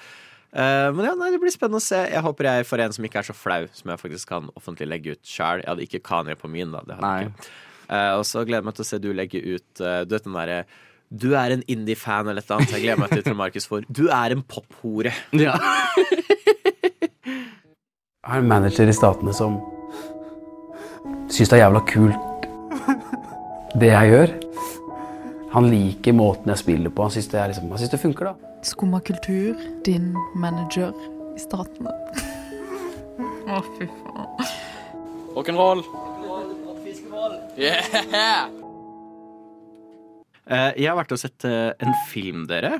Eh, 0.50 0.89
men 0.96 1.06
ja, 1.06 1.13
nei, 1.13 1.30
det 1.30 1.42
blir 1.44 1.54
spennende 1.54 1.82
å 1.82 1.86
se. 1.86 2.01
Jeg 2.10 2.25
håper 2.25 2.50
jeg 2.50 2.70
får 2.72 2.86
en 2.88 2.98
som 2.98 3.06
ikke 3.06 3.22
er 3.22 3.30
så 3.30 3.38
flau, 3.38 3.62
som 3.78 3.94
jeg 3.94 4.01
faktisk 4.01 4.34
kan 4.34 4.50
offentlig 4.58 4.89
legge 4.89 5.13
ut 5.13 5.22
sjøl. 5.22 5.62
Jeg 5.62 5.70
hadde 5.70 5.86
ikke 5.86 6.06
Kanye 6.10 6.38
på 6.39 6.50
min, 6.50 6.74
da. 6.74 6.82
Det 6.88 6.98
hadde 6.98 7.16
jeg 7.20 7.34
ikke. 7.34 7.51
Eh, 7.89 8.13
og 8.18 8.25
så 8.30 8.42
gleder 8.46 8.63
jeg 8.63 8.70
meg 8.70 8.78
til 8.78 8.86
å 8.86 8.89
se 8.89 9.01
du 9.01 9.10
legge 9.18 9.39
ut 9.42 9.82
eh, 9.82 10.04
Du 10.06 10.13
vet 10.13 10.25
den 10.28 10.38
derre 10.38 10.60
du 11.10 11.34
er 11.34 11.56
en 11.56 11.63
indie-fan 11.66 12.28
eller 12.28 12.42
et 12.44 12.46
eller 12.46 12.62
annet. 12.62 12.74
Jeg 12.75 12.84
gleder 12.84 13.01
meg 13.01 13.10
til 13.13 13.24
Trond 13.25 13.39
Markus 13.39 13.66
for 13.70 13.86
Du 13.89 14.08
er 14.13 14.36
en 14.36 14.44
pophore. 14.46 15.13
Ja. 15.34 15.56
Jeg 17.25 18.36
har 18.36 18.44
en 18.44 18.50
manager 18.50 18.89
i 18.89 18.94
Statene 18.94 19.34
som 19.34 19.58
syns 21.34 21.50
det 21.50 21.58
er 21.58 21.63
jævla 21.63 21.82
kult 21.89 22.25
det 23.80 23.89
jeg 23.89 24.12
gjør. 24.12 24.36
Han 25.54 25.70
liker 25.72 26.13
måten 26.13 26.51
jeg 26.54 26.62
spiller 26.62 26.94
på. 26.94 27.08
Han 27.08 27.16
syns 27.16 27.30
det, 27.32 27.39
er 27.42 27.51
liksom, 27.51 27.70
han 27.74 27.82
synes 27.82 27.94
det 27.96 28.01
funker, 28.04 28.30
da. 28.30 28.54
Skumma 28.66 29.00
kultur, 29.01 29.58
din 29.86 30.12
manager 30.38 30.94
i 31.34 31.42
Statene. 31.42 31.96
Å, 33.50 33.63
fy 33.78 33.89
faen. 33.89 34.54
Rock'n'roll. 35.34 35.86
Yeah! 37.58 38.59
Eh, 40.50 40.72
jeg 40.82 40.89
har 40.89 40.98
vært 40.98 41.13
og 41.13 41.22
sett 41.22 41.46
eh, 41.46 41.72
en 41.77 41.94
film, 42.10 42.48
dere. 42.50 42.79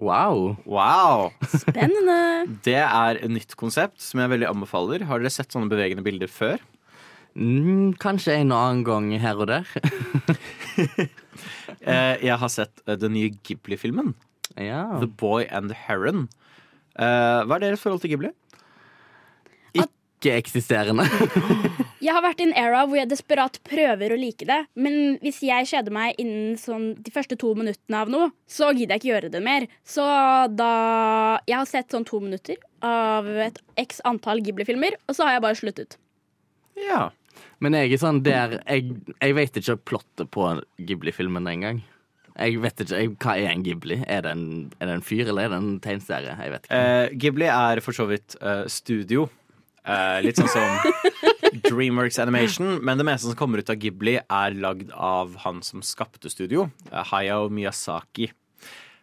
Wow. 0.00 0.56
Wow! 0.68 1.30
Spennende. 1.48 2.18
Det 2.66 2.76
er 2.80 3.20
et 3.20 3.32
nytt 3.32 3.56
konsept 3.60 4.00
som 4.04 4.20
jeg 4.22 4.32
veldig 4.32 4.48
anbefaler. 4.50 5.06
Har 5.08 5.20
dere 5.20 5.32
sett 5.32 5.52
sånne 5.52 5.70
bevegende 5.72 6.04
bilder 6.04 6.30
før? 6.32 6.60
Mm, 7.38 7.94
kanskje 8.02 8.40
en 8.40 8.52
og 8.52 8.58
annen 8.58 8.84
gang 8.86 9.10
her 9.22 9.40
og 9.40 9.50
der. 9.52 9.66
Eh, 11.80 12.16
jeg 12.20 12.34
har 12.36 12.50
sett 12.52 12.82
den 13.00 13.14
nye 13.14 13.30
Ghibli-filmen. 13.46 14.10
Ja. 14.60 14.82
The 15.00 15.06
Boy 15.08 15.46
and 15.48 15.70
the 15.70 15.76
Heron. 15.86 16.26
Eh, 16.98 17.40
hva 17.46 17.56
er 17.56 17.62
deres 17.62 17.80
forhold 17.80 18.02
til 18.02 18.12
Ghibli? 18.12 18.32
Ikke 20.20 20.34
eksisterende. 20.36 21.06
Jeg 22.00 22.16
har 22.16 22.24
vært 22.24 22.40
i 22.40 22.46
en 22.48 22.54
era 22.56 22.86
hvor 22.88 22.96
jeg 22.96 23.10
desperat 23.10 23.58
prøver 23.68 24.14
å 24.14 24.18
like 24.18 24.46
det. 24.48 24.58
Men 24.80 25.18
hvis 25.20 25.42
jeg 25.44 25.68
kjeder 25.68 25.92
meg 25.92 26.16
innen 26.20 26.56
sånn 26.60 26.94
de 26.96 27.12
første 27.12 27.36
to 27.40 27.52
minuttene 27.58 28.00
av 28.00 28.12
noe, 28.12 28.30
så 28.48 28.70
gidder 28.72 28.96
jeg 28.96 29.02
ikke 29.02 29.10
gjøre 29.10 29.32
det 29.34 29.42
mer. 29.44 29.68
Så 29.84 30.04
da 30.56 30.72
Jeg 31.46 31.58
har 31.58 31.68
sett 31.68 31.92
sånn 31.92 32.08
to 32.08 32.20
minutter 32.24 32.56
av 32.84 33.28
et 33.28 33.60
x 33.80 34.00
antall 34.08 34.40
Ghibli-filmer, 34.44 34.96
og 35.08 35.16
så 35.16 35.26
har 35.26 35.36
jeg 35.36 35.44
bare 35.44 35.60
sluttet. 35.60 35.96
Ja. 36.80 37.10
Men 37.60 37.76
jeg 37.76 37.92
er 37.92 38.00
sånn 38.00 38.22
der 38.24 38.56
Jeg, 38.64 38.94
jeg 39.20 39.36
vet 39.36 39.58
ikke 39.60 39.76
plottet 39.92 40.30
på 40.32 40.46
Ghibli-filmen 40.80 41.48
engang. 41.52 41.82
Jeg 42.40 42.60
vet 42.62 42.80
ikke, 42.80 42.96
jeg, 42.96 43.10
Hva 43.20 43.34
er 43.36 43.50
en 43.52 43.66
Ghibli? 43.66 44.00
Er 44.08 44.24
det 44.24 44.32
en, 44.32 44.46
er 44.80 44.88
det 44.88 44.96
en 44.96 45.04
fyr, 45.04 45.26
eller 45.26 45.44
er 45.44 45.52
det 45.52 45.60
en 45.60 45.76
tegnserie? 45.84 46.36
Jeg 46.40 46.54
vet 46.54 46.64
ikke. 46.64 46.80
Eh, 46.80 47.18
Ghibli 47.20 47.50
er 47.52 47.84
for 47.84 47.96
så 47.96 48.08
vidt 48.08 48.38
uh, 48.40 48.64
studio. 48.70 49.28
Uh, 49.84 50.20
litt 50.24 50.40
sånn 50.40 50.48
som 50.52 51.28
Dreamworks 51.52 52.18
Animation. 52.22 52.78
Men 52.84 53.00
det 53.00 53.06
meste 53.08 53.28
som 53.28 53.38
kommer 53.38 53.62
ut 53.62 53.70
av 53.72 53.78
Ghibli, 53.80 54.18
er 54.20 54.58
lagd 54.58 54.92
av 54.94 55.36
han 55.44 55.62
som 55.66 55.82
skapte 55.82 56.30
studio, 56.30 56.70
eh, 56.90 57.04
Hayao 57.12 57.48
Miyazaki. 57.50 58.30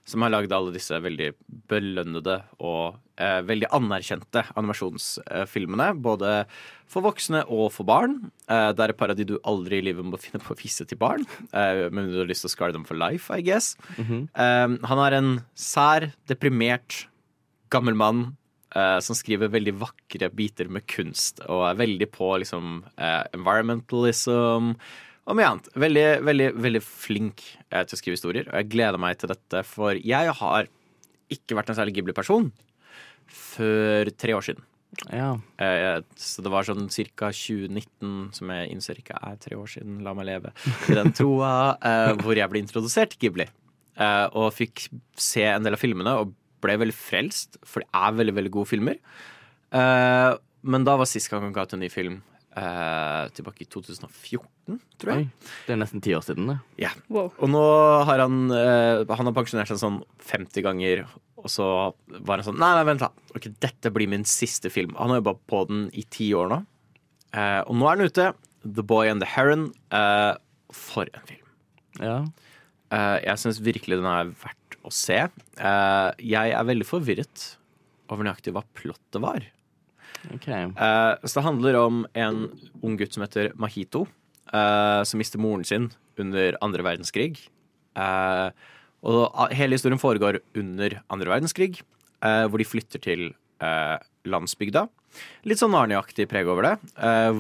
Som 0.08 0.24
har 0.24 0.32
lagd 0.32 0.54
alle 0.56 0.72
disse 0.72 0.96
veldig 1.04 1.34
belønnede 1.68 2.38
og 2.64 2.96
eh, 3.20 3.42
veldig 3.44 3.68
anerkjente 3.76 4.46
animasjonsfilmene. 4.56 5.90
Både 6.00 6.46
for 6.88 7.04
voksne 7.04 7.42
og 7.52 7.74
for 7.76 7.84
barn. 7.90 8.32
Eh, 8.48 8.72
det 8.72 8.86
er 8.86 8.94
et 8.94 9.00
par 9.02 9.12
av 9.12 9.20
de 9.20 9.28
du 9.28 9.36
aldri 9.44 9.82
i 9.82 9.88
livet 9.90 10.08
må 10.08 10.20
finne 10.22 10.40
på 10.40 10.56
å 10.56 10.60
vise 10.62 10.88
til 10.88 11.02
barn. 11.02 11.28
Eh, 11.52 11.90
men 11.92 12.08
du 12.08 12.22
har 12.22 12.32
lyst 12.32 12.46
til 12.46 12.54
å 12.54 12.56
scar 12.56 12.72
them 12.72 12.88
for 12.88 12.96
life, 12.96 13.28
I 13.36 13.44
guess. 13.44 13.76
Eh, 14.00 14.68
han 14.88 15.04
er 15.10 15.20
en 15.20 15.32
sær, 15.60 16.14
deprimert, 16.32 17.08
gammel 17.70 18.00
mann 18.00 18.38
eh, 18.78 19.00
som 19.04 19.18
skriver 19.18 19.52
veldig 19.54 19.74
vakre 19.82 20.30
biter 20.34 20.70
med 20.72 20.86
kunst, 20.90 21.42
og 21.48 21.66
er 21.70 21.82
veldig 21.82 22.08
på 22.14 22.30
liksom 22.44 22.80
uh, 23.00 23.24
environmentalism 23.36 24.72
og 25.28 25.36
mye 25.36 25.50
annet. 25.50 25.68
Veldig, 25.76 26.06
veldig, 26.28 26.48
veldig 26.68 26.84
flink 26.86 27.44
uh, 27.74 27.84
til 27.84 27.98
å 27.98 28.00
skrive 28.00 28.20
historier, 28.20 28.48
og 28.52 28.62
jeg 28.62 28.72
gleder 28.76 29.02
meg 29.02 29.20
til 29.20 29.34
dette, 29.34 29.66
for 29.68 29.98
jeg 29.98 30.38
har 30.40 30.72
ikke 31.34 31.58
vært 31.58 31.74
en 31.74 31.80
særlig 31.80 31.98
Ghibli-person 31.98 32.52
før 33.28 34.14
tre 34.16 34.38
år 34.38 34.46
siden. 34.48 34.64
Ja. 35.12 35.34
Så 36.16 36.42
det 36.42 36.50
var 36.50 36.64
sånn 36.64 36.88
ca. 36.88 37.28
2019, 37.36 38.30
som 38.34 38.54
jeg 38.56 38.70
innser 38.72 39.02
ikke 39.02 39.20
er 39.20 39.36
tre 39.44 39.58
år 39.60 39.68
siden, 39.74 39.98
la 40.06 40.14
meg 40.16 40.30
leve 40.30 40.54
i 40.88 40.96
den 40.96 41.12
troa, 41.12 41.76
hvor 42.22 42.40
jeg 42.40 42.48
ble 42.54 42.62
introdusert 42.64 43.12
til 43.12 43.26
Ghibli. 43.26 43.50
Og 44.40 44.48
fikk 44.56 44.86
se 45.20 45.44
en 45.44 45.68
del 45.68 45.76
av 45.76 45.84
filmene 45.84 46.16
og 46.22 46.32
ble 46.64 46.78
veldig 46.82 46.96
frelst, 46.96 47.60
for 47.68 47.84
det 47.84 47.90
er 47.96 48.18
veldig, 48.18 48.36
veldig 48.40 48.54
gode 48.54 48.72
filmer. 48.72 48.98
Eh, 49.76 50.32
men 50.68 50.88
da 50.88 50.98
var 51.00 51.10
sist 51.10 51.30
gang 51.32 51.46
han 51.46 51.56
ga 51.56 51.68
ut 51.68 51.76
en 51.76 51.84
ny 51.84 51.90
film 51.92 52.20
eh, 52.58 53.24
tilbake 53.38 53.66
i 53.66 53.70
2014, 53.70 54.80
tror 55.00 55.14
jeg. 55.14 55.28
Oi, 55.28 55.52
det 55.68 55.76
er 55.76 55.82
nesten 55.82 56.04
ti 56.04 56.16
år 56.18 56.26
siden, 56.26 56.50
det. 56.52 56.58
Ja. 56.88 56.92
Wow. 57.14 57.30
Og 57.38 57.52
nå 57.54 57.64
har 58.10 58.24
han 58.24 58.40
eh, 58.54 59.04
Han 59.18 59.30
har 59.30 59.36
pensjonert 59.38 59.72
seg 59.72 59.82
sånn 59.82 60.02
50 60.26 60.66
ganger, 60.66 61.06
og 61.38 61.52
så 61.52 61.68
var 62.18 62.40
han 62.40 62.48
sånn 62.48 62.60
Nei, 62.62 62.74
nei, 62.80 62.88
vent, 62.90 63.06
da. 63.06 63.30
Ok, 63.38 63.52
dette 63.64 63.94
blir 63.94 64.10
min 64.12 64.26
siste 64.28 64.72
film. 64.74 64.98
Han 65.00 65.14
har 65.14 65.22
jobba 65.22 65.38
på 65.50 65.64
den 65.70 65.88
i 65.94 66.04
ti 66.10 66.32
år 66.38 66.52
nå. 66.54 66.64
Eh, 67.38 67.62
og 67.68 67.78
nå 67.78 67.90
er 67.92 68.00
den 68.02 68.12
ute. 68.12 68.32
The 68.68 68.84
Boy 68.84 69.12
and 69.12 69.24
the 69.24 69.30
Heron. 69.30 69.70
Eh, 69.94 70.34
for 70.76 71.08
en 71.14 71.28
film. 71.30 71.44
Ja. 72.02 72.18
Eh, 72.94 73.18
jeg 73.26 73.42
syns 73.42 73.62
virkelig 73.64 74.00
den 74.00 74.08
er 74.10 74.32
verdt 74.42 74.67
å 74.88 74.94
se. 74.94 75.20
Eh, 75.28 76.10
jeg 76.34 76.54
er 76.56 76.68
veldig 76.68 76.88
forvirret 76.88 77.46
over 78.12 78.28
nøyaktig 78.28 78.54
hva 78.56 78.64
plottet 78.78 79.20
var. 79.24 79.46
Okay. 80.36 80.68
Eh, 80.72 81.14
så 81.24 81.40
det 81.40 81.46
handler 81.46 81.80
om 81.80 82.06
en 82.18 82.48
ung 82.82 82.98
gutt 83.00 83.16
som 83.16 83.26
heter 83.26 83.52
Mahito, 83.60 84.06
eh, 84.52 85.02
som 85.08 85.22
mister 85.22 85.42
moren 85.42 85.66
sin 85.68 85.92
under 86.18 86.58
andre 86.66 86.86
verdenskrig. 86.86 87.38
Og 89.08 89.54
hele 89.54 89.78
historien 89.78 90.02
foregår 90.02 90.40
under 90.58 91.00
andre 91.14 91.30
verdenskrig, 91.30 91.80
hvor 92.22 92.58
de 92.58 92.66
flytter 92.66 93.02
til 93.02 93.22
landsbygda. 94.26 94.84
Litt 95.50 95.62
sånn 95.62 95.74
Narnia-aktig 95.74 96.26
preg 96.30 96.50
over 96.50 96.66
det, 96.66 96.74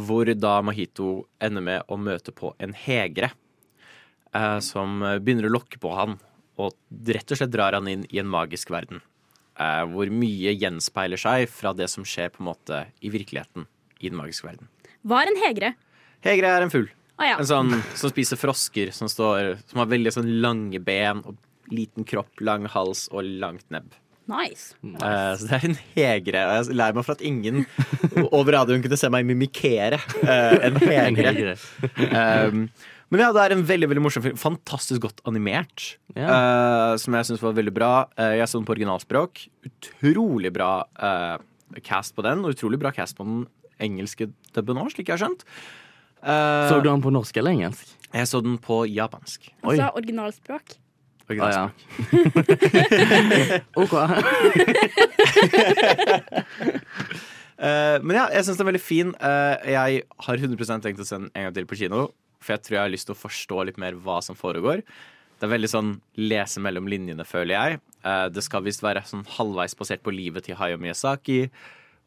hvor 0.06 0.30
da 0.38 0.54
Mahito 0.66 1.26
ender 1.42 1.66
med 1.66 1.90
å 1.90 1.98
møte 1.98 2.34
på 2.34 2.54
en 2.62 2.74
hegre. 2.78 3.32
som 4.62 5.02
begynner 5.22 5.50
å 5.50 5.56
lokke 5.58 5.82
på 5.82 5.94
han, 5.98 6.18
og 6.58 6.76
rett 7.08 7.32
og 7.32 7.40
slett 7.40 7.54
drar 7.54 7.78
han 7.78 7.88
inn 7.92 8.06
i 8.10 8.22
en 8.22 8.30
magisk 8.30 8.72
verden. 8.74 9.02
Eh, 9.58 9.84
hvor 9.90 10.10
mye 10.14 10.54
gjenspeiler 10.54 11.22
seg 11.22 11.48
fra 11.50 11.74
det 11.78 11.90
som 11.94 12.06
skjer 12.06 12.30
på 12.34 12.44
en 12.44 12.52
måte 12.52 12.84
i 13.02 13.12
virkeligheten 13.14 13.66
i 14.02 14.12
den 14.12 14.20
magiske 14.20 14.46
verden. 14.46 14.70
Hva 15.08 15.24
er 15.24 15.32
en 15.32 15.42
hegre. 15.42 15.74
Hegre 16.26 16.54
er 16.54 16.66
en 16.66 16.74
fugl. 16.74 16.90
Ah, 17.18 17.32
ja. 17.32 17.38
En 17.42 17.50
sånn 17.50 17.72
som 17.98 18.12
spiser 18.14 18.38
frosker, 18.38 18.92
som, 18.94 19.10
står, 19.10 19.56
som 19.70 19.82
har 19.82 19.90
veldig 19.90 20.14
sånn 20.14 20.36
lange 20.44 20.82
ben 20.84 21.24
og 21.26 21.40
liten 21.74 22.06
kropp, 22.08 22.30
lang 22.46 22.68
hals 22.70 23.08
og 23.10 23.26
langt 23.42 23.66
nebb. 23.74 23.96
Nice. 24.28 24.76
Eh, 24.84 25.34
så 25.40 25.48
det 25.48 25.56
er 25.56 25.66
en 25.70 25.80
hegre. 25.96 26.44
Og 26.44 26.54
jeg 26.58 26.78
lærer 26.78 26.98
meg 27.00 27.08
for 27.08 27.16
at 27.16 27.24
ingen 27.26 27.64
over 28.38 28.58
radioen 28.60 28.84
kunne 28.84 29.00
se 29.00 29.10
meg 29.14 29.26
mimikere 29.28 30.02
uh, 30.20 30.58
en 30.68 30.80
hegre. 30.84 31.32
hegre. 31.32 31.56
um, 32.12 32.68
men 33.10 33.22
ja, 33.24 33.30
det 33.36 33.44
er 33.46 33.56
en 33.56 33.66
veldig 33.68 33.88
veldig 33.92 34.04
morsom 34.04 34.24
film. 34.26 34.38
Fantastisk 34.42 35.02
godt 35.06 35.22
animert. 35.30 35.98
eh, 36.18 36.94
som 37.00 37.14
jeg 37.16 37.30
syns 37.30 37.44
var 37.44 37.54
veldig 37.58 37.74
bra. 37.76 37.92
Uh, 38.20 38.34
jeg 38.40 38.48
så 38.52 38.60
den 38.60 38.68
på 38.68 38.76
originalspråk. 38.76 39.44
Utrolig 39.70 40.52
bra 40.56 40.72
uh, 41.00 41.38
cast 41.88 42.16
på 42.18 42.26
den, 42.26 42.44
og 42.44 42.56
utrolig 42.56 42.80
bra 42.82 42.92
cast 42.96 43.16
på 43.18 43.24
den 43.28 43.46
engelske 43.84 44.30
dubben 44.56 44.80
òg, 44.82 44.90
slik 44.94 45.08
jeg 45.12 45.18
har 45.18 45.28
skjønt. 45.28 45.46
Eh, 46.24 46.70
Så 46.70 46.82
du 46.82 46.90
den 46.90 47.04
på 47.04 47.12
norsk 47.14 47.38
eller 47.38 47.54
engelsk? 47.54 47.86
Jeg 48.14 48.28
så 48.28 48.42
den 48.42 48.58
på 48.58 48.82
japansk. 48.90 49.52
Han 49.62 49.70
Altså 49.72 49.92
originalspråk. 50.00 50.78
Originalspråk. 51.30 51.76
OK. 53.84 53.94
Eh, 57.58 57.98
men 58.06 58.14
ja, 58.14 58.28
jeg 58.36 58.46
syns 58.46 58.60
den 58.60 58.68
er 58.68 58.70
veldig 58.70 58.84
fin. 58.86 59.08
Eh, 59.18 59.72
jeg 59.74 60.04
har 60.28 60.42
100% 60.46 60.84
tenkt 60.84 61.00
å 61.02 61.06
se 61.08 61.18
den 61.18 61.24
en 61.34 61.48
gang 61.48 61.56
til 61.56 61.66
på 61.66 61.74
kino. 61.80 62.04
For 62.44 62.56
jeg 62.56 62.66
tror 62.66 62.78
jeg 62.78 62.86
har 62.86 62.94
lyst 62.94 63.10
til 63.10 63.16
å 63.16 63.22
forstå 63.22 63.64
litt 63.70 63.80
mer 63.82 63.98
hva 64.04 64.20
som 64.26 64.38
foregår. 64.38 64.84
Det 65.38 65.46
er 65.46 65.54
veldig 65.54 65.70
sånn 65.70 65.90
lese 66.18 66.62
mellom 66.64 66.88
linjene, 66.90 67.26
føler 67.28 67.54
jeg. 67.54 67.82
Eh, 68.04 68.28
det 68.34 68.44
skal 68.46 68.66
visst 68.66 68.82
være 68.86 69.06
sånn 69.06 69.26
halvveis 69.38 69.78
basert 69.78 70.02
på 70.06 70.14
livet 70.14 70.48
til 70.48 70.58
Hayao 70.58 70.80
Miyazaki. 70.82 71.44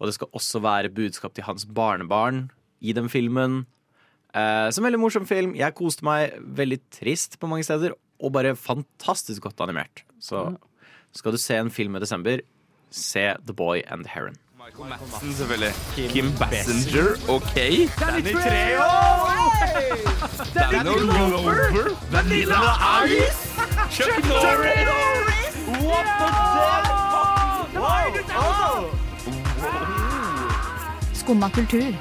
Og 0.01 0.09
det 0.09 0.17
skal 0.17 0.33
også 0.37 0.63
være 0.65 0.93
budskap 0.97 1.37
til 1.37 1.47
hans 1.47 1.67
barnebarn 1.69 2.49
i 2.81 2.95
den 2.97 3.11
filmen. 3.13 3.65
Eh, 4.35 4.69
som 4.75 4.87
veldig 4.87 5.03
morsom 5.03 5.27
film. 5.29 5.55
Jeg 5.59 5.77
koste 5.79 6.07
meg 6.07 6.35
veldig 6.41 6.81
trist 6.95 7.39
på 7.41 7.51
mange 7.51 7.67
steder, 7.67 7.95
og 8.21 8.35
bare 8.35 8.57
fantastisk 8.59 9.47
godt 9.47 9.63
animert. 9.65 10.05
Så 10.23 10.51
skal 11.17 11.35
du 11.35 11.41
se 11.41 11.57
en 11.59 11.73
film 11.73 11.97
i 11.97 12.03
desember, 12.03 12.43
se 12.91 13.31
The 13.47 13.55
Boy 13.57 13.85
and 13.87 14.07
the 14.07 14.13
Heron. 14.15 14.39
Madsen, 14.61 15.33
selvfølgelig. 15.35 15.73
Kim 16.13 16.33
Bassinger, 16.39 17.09
OK. 17.29 17.55
Danny 18.01 18.33
Treo! 18.33 18.89
Danny 20.55 20.79
Glover. 21.01 21.97
Vanilla 22.11 22.59
Ice. 23.07 23.41
Chuck 23.91 24.25
Norris. 24.29 25.57
What 25.81 26.07
the 26.21 26.29
fuck? 26.37 26.91
Skumma 31.15 31.51
kultur. 31.51 31.95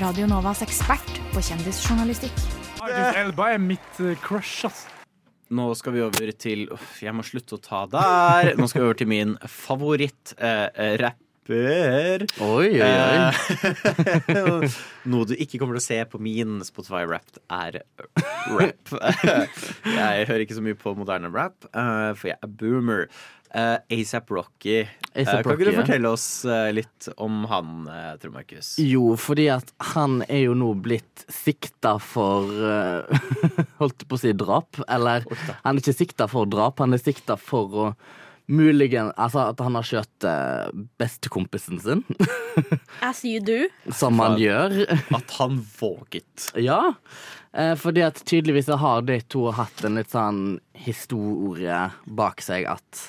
Radio 0.00 0.26
Novas 0.26 0.62
ekspert 0.62 1.22
på 1.32 1.40
kjendisjournalistikk. 1.40 2.42
Idris 2.88 3.16
Elba 3.22 3.52
er 3.54 3.62
mitt 3.62 4.02
eh, 4.02 4.18
crush, 4.26 4.66
ass. 4.66 4.86
Nå 5.54 5.70
skal 5.78 5.94
vi 5.94 6.02
over 6.02 6.34
til 6.34 6.66
Uff, 6.74 6.98
jeg 7.02 7.14
må 7.14 7.22
slutte 7.22 7.54
å 7.54 7.62
ta 7.62 7.86
der. 7.94 8.56
Nå 8.58 8.66
skal 8.66 8.82
vi 8.82 8.90
over 8.90 8.98
til 8.98 9.08
min 9.14 9.38
favoritt-rapper. 11.48 12.26
Oi, 12.40 12.80
oi, 12.80 12.96
oi. 14.36 14.68
Noe 15.10 15.28
du 15.28 15.34
ikke 15.38 15.60
kommer 15.60 15.78
til 15.78 15.82
å 15.82 15.86
se 15.86 15.98
på 16.10 16.20
min 16.22 16.60
Spotify-rap, 16.64 17.40
er 17.50 17.80
rap. 18.52 18.92
jeg 19.98 20.28
hører 20.28 20.44
ikke 20.44 20.58
så 20.58 20.64
mye 20.64 20.78
på 20.78 20.94
moderne 20.98 21.32
rap, 21.32 21.68
eh, 21.72 22.12
for 22.18 22.32
jeg 22.32 22.38
er 22.40 22.54
boomer. 22.60 23.08
Uh, 23.48 23.80
ASAP 23.88 24.28
Rocky. 24.28 24.82
Uh, 25.16 25.24
kan 25.24 25.54
ikke 25.54 25.70
du 25.70 25.78
fortelle 25.78 26.10
oss 26.12 26.44
uh, 26.44 26.68
litt 26.68 27.06
om 27.16 27.46
han, 27.48 27.86
uh, 27.88 28.10
Trond 28.20 28.34
Markus? 28.36 28.74
Jo, 28.76 29.14
fordi 29.16 29.46
at 29.54 29.72
han 29.94 30.18
er 30.26 30.42
jo 30.50 30.56
nå 30.58 30.74
blitt 30.84 31.24
sikta 31.32 31.94
for 31.96 32.52
eh, 32.52 33.24
Holdt 33.80 34.04
på 34.04 34.18
å 34.18 34.20
si 34.20 34.34
drap. 34.36 34.76
Eller 34.84 35.24
han 35.64 35.72
er 35.72 35.80
ikke 35.80 35.96
sikta 35.96 36.28
for 36.28 36.50
drap, 36.50 36.84
han 36.84 36.92
er 36.92 37.00
sikta 37.00 37.38
for 37.40 37.72
å 37.72 37.88
muligens 38.48 39.12
Altså 39.20 39.42
at 39.52 39.60
han 39.60 39.76
har 39.76 39.84
skjøtt 39.86 40.24
uh, 40.24 40.70
bestekompisen 41.00 41.80
sin, 41.84 42.02
As 43.04 43.20
you 43.24 43.40
do. 43.44 43.58
som 43.92 44.18
han 44.24 44.38
gjør. 44.40 44.74
At 45.14 45.34
han 45.38 45.60
våget. 45.78 46.48
Ja. 46.56 46.94
eh, 47.52 47.74
fordi 47.78 48.02
at 48.06 48.22
tydeligvis 48.24 48.70
har 48.80 49.02
de 49.06 49.20
to 49.28 49.50
hatt 49.54 49.84
en 49.84 50.00
litt 50.00 50.10
sånn 50.14 50.58
historie 50.72 51.90
bak 52.06 52.40
seg 52.44 52.66
at 52.72 53.04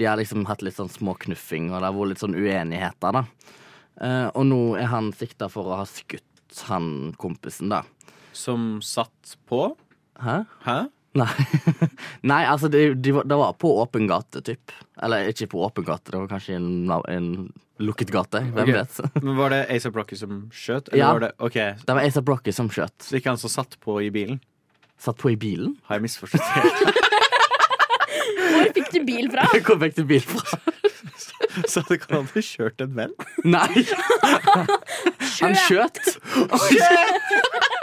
de 0.00 0.06
har 0.08 0.16
liksom 0.16 0.46
hatt 0.48 0.62
litt 0.64 0.78
sånn 0.78 0.88
småknuffing, 0.88 1.68
og 1.74 1.80
det 1.82 1.90
har 1.90 1.96
vært 1.98 2.14
litt 2.14 2.22
sånn 2.22 2.38
uenigheter, 2.40 3.18
da. 3.20 3.24
Eh, 4.00 4.28
og 4.32 4.46
nå 4.48 4.60
er 4.80 4.88
han 4.88 5.10
sikta 5.12 5.50
for 5.52 5.68
å 5.68 5.82
ha 5.82 5.84
skutt 5.88 6.64
han 6.70 7.12
kompisen, 7.20 7.68
da. 7.68 7.82
Som 8.32 8.78
satt 8.82 9.34
på? 9.50 9.74
Hæ? 10.24 10.38
Hæ? 10.64 10.78
Nei, 11.18 11.26
Nei 12.30 12.44
altså 12.46 12.68
det, 12.70 12.94
de, 13.02 13.12
var- 13.16 13.26
var 13.26 13.52
på 13.58 13.72
åpen 13.82 14.06
gate, 14.10 14.42
typ. 14.46 14.70
Eller 15.02 15.30
ikke 15.32 15.48
på 15.50 15.64
åpen 15.66 15.84
gate, 15.86 16.12
det 16.12 16.20
var 16.20 16.28
kanskje 16.30 16.54
en, 16.60 16.68
en 17.10 17.30
lukket 17.82 18.12
gate. 18.14 18.44
Hvem 18.54 18.62
okay. 18.62 18.76
vet? 18.76 19.00
Men 19.24 19.36
Var 19.40 19.54
det 19.54 19.60
ASAP 19.74 19.96
Rocky 19.98 20.16
som 20.20 20.44
skjøt? 20.54 20.92
Eller 20.92 21.02
Ja. 21.02 21.12
var 21.12 21.20
det, 21.26 21.32
okay. 21.38 21.74
Det 21.82 21.96
var 21.98 22.06
ASAP 22.06 22.28
Rocky 22.30 22.54
som 22.54 22.70
skjøt. 22.70 22.94
Så 23.02 23.18
ikke 23.18 23.32
han 23.34 23.40
som 23.42 23.50
satt 23.50 23.78
på 23.82 23.98
i 24.04 24.10
bilen? 24.14 24.40
Satt 25.00 25.18
på 25.18 25.32
i 25.32 25.36
bilen? 25.40 25.76
Har 25.88 25.98
jeg 25.98 26.06
misforstått 26.06 26.44
helt? 26.54 26.82
Hvor 28.50 28.72
fikk 28.76 28.90
du 28.92 29.00
bil 29.06 29.30
fra? 29.32 29.46
Hvor 29.64 29.78
fikk 29.80 29.96
du 29.96 30.04
bil 30.10 30.22
fra? 30.26 30.60
Så 31.66 31.82
det 31.88 31.96
kan 32.04 32.20
han 32.20 32.28
ha 32.30 32.42
kjørt 32.44 32.82
en 32.84 32.92
venn? 32.94 33.14
Nei! 33.48 33.82
Han 35.40 35.56
skjøt. 35.56 35.98
skjøt. 36.68 37.79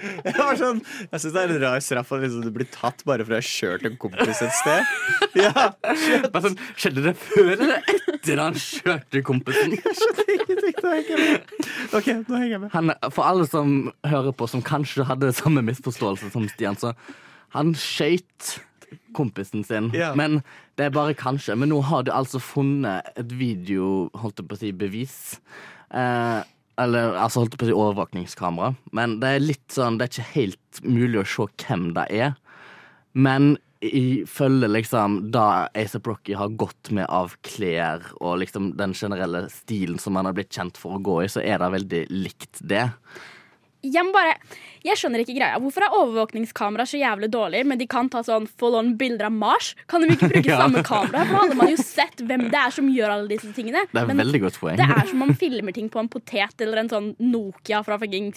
Jeg 0.00 0.36
var 0.36 0.58
sånn, 0.60 0.80
jeg 1.10 1.22
syns 1.22 1.34
det 1.34 1.42
er 1.42 1.54
en 1.54 1.60
rar 1.64 1.82
straff 1.84 2.12
at 2.16 2.22
liksom 2.24 2.44
du 2.46 2.50
blir 2.54 2.68
tatt 2.72 3.04
bare 3.08 3.26
for 3.26 3.36
å 3.36 3.40
ha 3.40 3.44
kjørt 3.44 3.86
en 3.88 3.98
kompis 4.00 4.42
et 4.46 4.56
sted. 4.60 4.94
Ja, 5.38 5.70
sånn, 6.44 6.58
Skjedde 6.80 7.04
det 7.08 7.14
før 7.20 7.52
eller 7.56 7.76
etter 7.80 8.40
han 8.40 8.56
kjørte 8.60 9.22
kompisen? 9.26 9.76
OK, 11.90 12.08
nå 12.28 12.38
henger 12.38 12.54
jeg 12.54 12.62
med. 12.62 12.70
Han, 12.74 12.94
for 13.10 13.26
alle 13.26 13.46
som 13.50 13.90
hører 14.06 14.34
på, 14.36 14.48
som 14.50 14.64
kanskje 14.64 15.06
hadde 15.08 15.32
samme 15.36 15.64
misforståelse 15.66 16.32
som 16.32 16.48
Stian, 16.52 16.78
så 16.80 16.94
han 17.56 17.74
skøyt 17.78 18.56
kompisen 19.14 19.64
sin. 19.66 19.90
Ja. 19.94 20.12
Men 20.18 20.40
det 20.78 20.88
er 20.88 20.94
bare 20.94 21.16
kanskje. 21.18 21.56
Men 21.58 21.72
nå 21.72 21.80
har 21.86 22.06
du 22.06 22.12
altså 22.14 22.40
funnet 22.42 23.10
et 23.18 23.34
video, 23.38 24.08
holdt 24.18 24.42
jeg 24.42 24.48
på 24.50 24.56
å 24.56 24.60
si, 24.60 24.72
bevis. 24.76 25.18
Eh, 25.90 26.40
eller 26.80 27.16
altså 27.20 27.44
holdt 27.44 27.56
på 27.58 27.66
å 27.66 27.70
si 27.70 27.76
overvåkningskamera. 27.76 28.74
Men 28.96 29.18
det 29.22 29.34
er 29.34 29.42
litt 29.44 29.66
sånn, 29.74 29.98
det 29.98 30.06
er 30.06 30.14
ikke 30.14 30.34
helt 30.34 30.84
mulig 30.86 31.22
å 31.22 31.26
se 31.28 31.48
hvem 31.66 31.90
det 31.96 32.06
er. 32.14 32.38
Men 33.12 33.56
ifølge 33.80 34.68
liksom 34.68 35.32
da 35.32 35.66
ASAP 35.72 36.06
Rocky 36.06 36.34
har 36.36 36.52
gått 36.60 36.90
med 36.92 37.06
av 37.08 37.32
klær 37.46 38.04
og 38.20 38.42
liksom 38.42 38.74
den 38.76 38.92
generelle 38.94 39.46
stilen 39.52 39.98
som 39.98 40.18
han 40.18 40.28
har 40.28 40.36
blitt 40.36 40.52
kjent 40.52 40.76
for 40.80 40.98
å 40.98 41.04
gå 41.04 41.22
i, 41.24 41.30
så 41.32 41.40
er 41.40 41.62
det 41.62 41.70
veldig 41.76 42.02
likt 42.12 42.60
det. 42.60 42.90
Jeg 43.82 44.04
bare, 44.12 44.34
jeg 44.84 44.98
skjønner 45.00 45.22
ikke 45.22 45.34
greia. 45.38 45.56
Hvorfor 45.62 45.86
er 45.86 45.94
overvåkningskamera 45.96 46.84
så 46.88 46.98
jævlig 47.00 47.30
dårlig, 47.32 47.62
men 47.66 47.80
de 47.80 47.86
kan 47.88 48.10
ta 48.12 48.20
sånn 48.26 48.44
full 48.60 48.76
on 48.76 48.90
bilder 49.00 49.30
av 49.30 49.32
Mars? 49.32 49.70
Kan 49.88 50.04
de 50.04 50.12
ikke 50.12 50.28
bruke 50.34 50.50
Ja. 50.52 50.58
samme 50.60 50.82
kamera? 50.84 51.22
For 51.24 51.32
da 51.32 51.40
hadde 51.46 51.56
man 51.62 51.72
jo 51.72 51.78
sett 51.80 52.20
hvem 52.20 52.48
det 52.52 52.60
er 52.60 52.74
som 52.76 52.90
gjør 52.92 53.14
alle 53.14 53.30
disse 53.32 53.52
tingene. 53.56 53.86
Det 53.92 54.02
er 54.02 54.10
Men 54.10 54.20
veldig 54.20 54.42
godt 54.44 54.60
poeng. 54.60 54.76
Det 54.80 54.84
er 54.84 55.08
som 55.08 55.22
om 55.22 55.28
man 55.30 55.38
filmer 55.40 55.72
ting 55.76 55.88
på 55.92 56.02
en 56.02 56.10
potet 56.12 56.60
eller 56.60 56.82
en 56.84 56.92
sånn 56.92 57.10
Nokia 57.20 57.80
fra 57.86 57.96
fucking 58.02 58.32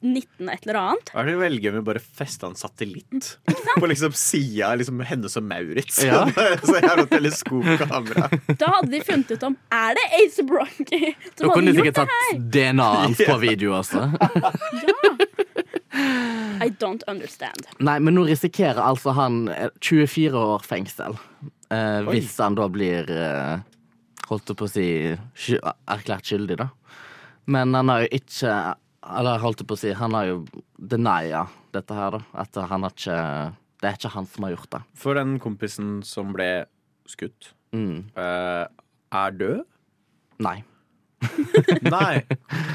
19 0.00 0.48
et 0.52 0.66
eller 0.66 0.78
annet. 0.78 1.10
Hva 1.12 1.22
er 1.22 1.26
det 1.28 1.34
du 1.34 1.40
velger 1.42 1.72
med 1.74 1.84
bare 1.88 2.02
feste 2.02 2.46
en 2.46 2.54
satellitt 2.58 3.32
på 3.80 3.88
liksom 3.90 4.12
sida 4.14 4.68
av 4.72 4.78
liksom 4.82 5.00
Hennes 5.08 5.34
som 5.34 5.46
Maurits? 5.50 5.98
Ja. 6.06 6.20
Så 6.66 6.76
jeg 6.76 6.84
har 6.86 7.00
noe 7.00 7.10
teleskopkamera. 7.10 8.28
Da 8.60 8.70
hadde 8.76 8.92
de 8.94 9.00
funnet 9.06 9.32
ut 9.34 9.46
om 9.48 9.56
er 9.74 9.98
det 9.98 10.06
Ace 10.20 10.44
Bronky 10.46 11.00
Da 11.12 11.42
som 11.42 11.50
kunne 11.50 11.72
hadde 11.72 11.72
de 11.72 11.76
gjort 11.78 11.88
sikkert 11.88 11.94
det 11.94 12.04
tatt 12.04 12.14
her. 12.28 12.42
DNA-et 12.58 13.02
hans 13.02 13.24
på 13.32 13.38
video 13.42 13.74
også. 13.80 14.04
ja. 14.86 15.16
I 16.62 16.68
don't 16.78 17.02
understand. 17.08 17.66
Nei, 17.82 17.96
men 18.02 18.14
nå 18.18 18.24
risikerer 18.28 18.80
altså 18.82 19.14
han 19.16 19.46
eh, 19.50 19.70
24 19.82 20.38
år 20.38 20.64
fengsel. 20.66 21.16
Eh, 21.74 22.00
hvis 22.10 22.34
han 22.42 22.56
da 22.58 22.68
blir 22.72 23.10
eh, 23.12 23.58
Holdt 24.28 24.50
på 24.60 24.66
å 24.66 24.68
si 24.68 24.84
erklært 25.88 26.28
skyldig, 26.28 26.58
da. 26.60 26.66
Men 27.48 27.72
han 27.72 27.88
har 27.88 28.02
jo 28.04 28.10
ikke 28.18 28.52
Eller 29.08 29.38
holdt 29.40 29.62
jeg 29.62 29.68
på 29.70 29.76
å 29.76 29.80
si, 29.80 29.92
han 29.96 30.12
har 30.16 30.26
jo 30.28 30.42
denia 30.76 31.46
dette 31.72 31.94
her, 31.96 32.18
da. 32.18 32.20
At 32.44 32.54
han 32.68 32.84
har 32.84 32.92
ikke 32.92 33.18
Det 33.80 33.88
er 33.88 33.94
ikke 33.96 34.10
han 34.16 34.26
som 34.26 34.44
har 34.44 34.52
gjort 34.56 34.70
det. 34.74 34.80
For 34.98 35.14
den 35.14 35.36
kompisen 35.40 36.02
som 36.04 36.32
ble 36.36 36.66
skutt, 37.08 37.52
Mm. 37.72 38.08
eh, 38.16 38.64
er 39.12 39.30
død? 39.36 39.60
Nei. 40.40 40.62
Nei. 41.82 42.22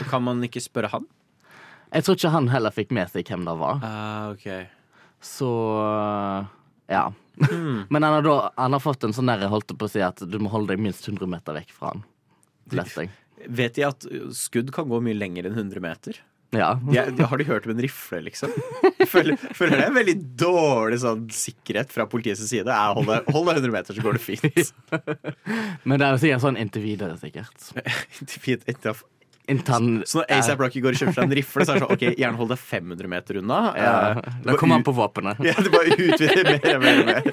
Kan 0.10 0.24
man 0.24 0.42
ikke 0.46 0.62
spørre 0.62 0.90
han? 0.94 1.06
Jeg 1.94 2.04
tror 2.06 2.16
ikke 2.18 2.32
han 2.34 2.48
heller 2.50 2.72
fikk 2.74 2.92
med 2.94 3.10
seg 3.12 3.26
hvem 3.30 3.44
det 3.46 3.56
var. 3.58 3.82
Uh, 3.84 4.32
okay. 4.34 4.66
Så 5.22 5.50
ja. 6.90 7.04
Men 7.90 8.04
han 8.04 8.14
har, 8.20 8.22
da, 8.26 8.36
han 8.58 8.74
har 8.78 8.82
fått 8.84 9.04
en 9.08 9.14
sånn 9.16 9.30
der, 9.32 9.46
holdt 9.50 9.74
på 9.78 9.88
å 9.88 9.92
si, 9.92 10.02
at 10.06 10.22
du 10.30 10.38
må 10.42 10.52
holde 10.54 10.74
deg 10.74 10.82
minst 10.84 11.06
100 11.08 11.30
meter 11.30 11.58
vekk 11.58 11.72
fra 11.74 11.94
han. 11.94 12.04
Leste 12.74 13.06
jeg. 13.08 13.14
Vet 13.48 13.76
de 13.78 13.88
at 13.88 14.06
skudd 14.38 14.72
kan 14.76 14.88
gå 14.92 15.02
mye 15.04 15.18
lenger 15.18 15.50
enn 15.50 15.58
100 15.58 15.84
meter? 15.84 16.22
Ja. 16.54 16.80
De, 16.92 17.12
de, 17.18 17.24
har 17.24 17.38
de 17.38 17.44
hørt 17.44 17.66
om 17.66 17.72
en 17.74 17.82
rifle, 17.82 18.20
liksom? 18.28 18.52
Føler, 19.10 19.38
føler 19.58 19.80
det 19.80 19.86
er 19.88 19.96
veldig 19.96 20.16
dårlig 20.38 21.00
sånn, 21.02 21.26
sikkerhet 21.34 21.94
fra 21.94 22.06
politiets 22.10 22.44
side. 22.46 22.70
Hold 22.70 23.10
deg 23.10 23.32
100 23.34 23.74
meter, 23.74 23.98
så 23.98 24.06
går 24.06 24.20
det 24.20 24.24
fint. 24.24 24.74
Men 25.88 25.98
det 25.98 26.06
er 26.06 26.14
jo 26.14 26.22
sikkert 26.22 26.46
sånn 26.46 26.60
inntil 26.62 26.86
videre, 26.86 27.18
sikkert. 27.22 27.72
Inntil- 29.48 29.76
Inntil 29.76 30.08
Så 30.08 30.22
når 30.22 30.30
ASAP 30.38 30.60
Rocky 30.64 30.82
går 30.82 30.96
og 30.96 31.00
kjøper 31.02 31.14
seg 31.18 31.24
en 31.28 31.36
rifle, 31.36 31.66
så 31.66 31.74
er 31.74 31.80
det 31.80 31.84
sånn 31.84 31.94
OK, 31.98 32.04
gjerne 32.22 32.40
hold 32.40 32.50
deg 32.54 32.60
500 32.64 33.10
meter 33.12 33.40
unna. 33.42 33.58
Ja, 33.76 33.94
Eh, 34.14 34.32
Da 34.46 34.56
kommer 34.60 34.76
han 34.80 34.84
på 34.88 34.94
våpenet. 34.96 35.40
Ja, 35.50 35.54
det 35.60 35.72
bare 35.74 35.98
utvider 35.98 36.50
mer 36.50 36.76
og 36.76 36.82
mer. 36.86 37.04
mer. 37.10 37.24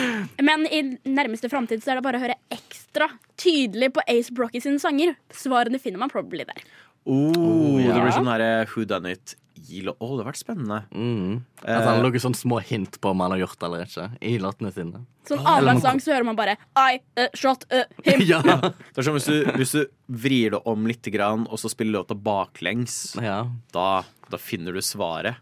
Men 0.50 0.66
i 0.66 0.82
nærmeste 1.06 1.50
framtid 1.52 1.82
så 1.84 1.92
er 1.92 2.00
det 2.00 2.06
bare 2.08 2.18
å 2.18 2.24
høre 2.24 2.38
ekstra 2.50 3.06
tydelig 3.38 3.92
på 3.94 4.02
Ace 4.08 4.32
Brocky 4.34 4.60
sine 4.60 4.80
sanger. 4.82 5.14
Svarene 5.32 5.78
finner 5.80 5.98
man 6.02 6.10
probably 6.10 6.44
der. 6.48 6.64
Oh, 7.06 7.78
ja. 7.80 7.94
Det 7.94 8.02
blir 8.02 8.12
sånn 8.18 8.28
her 8.28 8.66
Who 8.74 8.84
Done 8.84 9.14
It 9.14 9.36
i 9.54 9.80
Å, 9.86 9.94
oh, 9.98 10.14
det 10.16 10.24
har 10.24 10.28
vært 10.30 10.40
spennende. 10.40 10.78
Mm. 10.94 11.40
Eh, 11.62 11.76
At 11.76 11.84
han 11.84 11.96
har 11.96 12.04
laget 12.04 12.24
sånne 12.24 12.38
små 12.38 12.60
hint 12.64 12.98
på 13.02 13.12
om 13.12 13.22
han 13.24 13.34
har 13.34 13.42
gjort 13.42 13.58
det 13.60 13.68
eller 13.68 13.86
ikke, 13.86 14.06
i 14.26 14.34
låtene 14.42 14.72
sine. 14.74 15.02
Sånn 15.28 15.40
Eller 15.40 15.50
annenhver 15.52 15.84
sang 15.84 16.02
så 16.02 16.14
hører 16.14 16.26
man 16.30 16.38
bare 16.38 16.56
I 16.80 17.00
uh, 17.20 17.26
shot 17.38 17.66
uh, 17.72 17.84
him. 18.06 18.24
Ja. 18.30 18.40
Det 18.42 19.02
er 19.02 19.06
sånn 19.06 19.18
hvis 19.18 19.28
du, 19.30 19.50
hvis 19.58 19.74
du 19.76 19.82
vrir 20.22 20.56
det 20.56 20.62
om 20.70 20.86
litt, 20.88 21.06
grann, 21.10 21.46
og 21.50 21.60
så 21.60 21.70
spiller 21.72 22.00
låta 22.00 22.14
baklengs, 22.14 23.16
Ja. 23.20 23.42
da, 23.74 23.88
da 24.30 24.40
finner 24.40 24.76
du 24.76 24.82
svaret. 24.84 25.40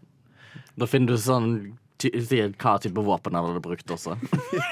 Da 0.79 0.87
finner 0.89 1.15
du 1.15 1.21
sånn 1.21 1.53
hva 1.99 2.77
type 2.79 3.01
våpen 3.03 3.35
han 3.35 3.49
hadde 3.49 3.61
brukt 3.63 3.91
også. 3.91 4.15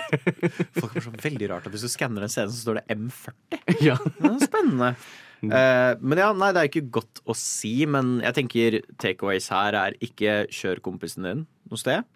Folk 0.80 0.95
er 0.95 1.04
så 1.04 1.12
veldig 1.12 1.50
rart 1.52 1.67
at 1.67 1.73
Hvis 1.73 1.84
du 1.84 1.91
skanner 1.91 2.23
en 2.23 2.32
scene, 2.32 2.47
så 2.47 2.62
står 2.62 2.80
det 2.80 2.95
M40. 2.95 3.34
ja. 3.89 3.97
Det 4.00 4.30
er 4.32 4.45
spennende. 4.45 4.93
Eh, 5.43 5.93
men 6.02 6.21
ja, 6.21 6.32
nei, 6.34 6.50
det 6.56 6.62
er 6.63 6.69
ikke 6.71 6.88
godt 7.00 7.21
å 7.30 7.36
si, 7.38 7.73
men 7.89 8.17
jeg 8.26 8.38
tenker 8.39 8.80
takeaways 9.02 9.50
her 9.54 9.78
er 9.78 9.97
ikke 10.04 10.45
kjør 10.54 10.82
kompisen 10.86 11.28
din 11.28 11.43
noe 11.69 11.82
sted. 11.82 12.08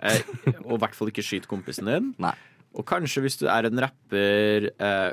Eh, 0.00 0.20
og 0.64 0.76
i 0.76 0.80
hvert 0.84 0.96
fall 0.96 1.10
ikke 1.12 1.24
skyt 1.26 1.48
kompisen 1.50 1.90
din. 1.90 2.12
Nei. 2.24 2.34
Og 2.78 2.86
kanskje 2.86 3.24
hvis 3.24 3.40
du 3.40 3.48
er 3.50 3.66
en 3.66 3.80
rapper, 3.82 4.68
uh, 4.78 5.10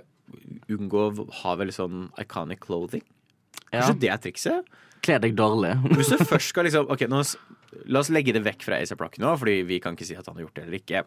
unngå 0.69 1.05
å 1.07 1.25
ha 1.41 1.55
veldig 1.57 1.73
sånn 1.73 2.03
iconic 2.21 2.61
clothing. 2.67 3.01
Kanskje 3.71 3.95
Ja. 3.95 4.01
det 4.03 4.11
er 4.13 4.21
trikset? 4.21 4.75
Kle 5.01 5.17
deg 5.23 5.35
dårlig. 5.37 5.73
Hvis 5.97 6.11
du 6.13 6.21
først 6.31 6.51
skal 6.51 6.67
liksom 6.67 6.89
Ok, 6.93 7.05
nå, 7.09 7.21
La 7.91 8.01
oss 8.01 8.09
legge 8.13 8.33
det 8.33 8.41
vekk 8.45 8.63
fra 8.65 8.79
Asa 8.81 8.95
Rocky 8.97 9.21
nå, 9.21 9.29
Fordi 9.39 9.59
vi 9.67 9.77
kan 9.83 9.95
ikke 9.95 10.07
si 10.07 10.15
at 10.17 10.25
han 10.25 10.37
har 10.37 10.45
gjort 10.47 10.55
det 10.57 10.63
eller 10.65 10.79
ikke. 10.79 11.03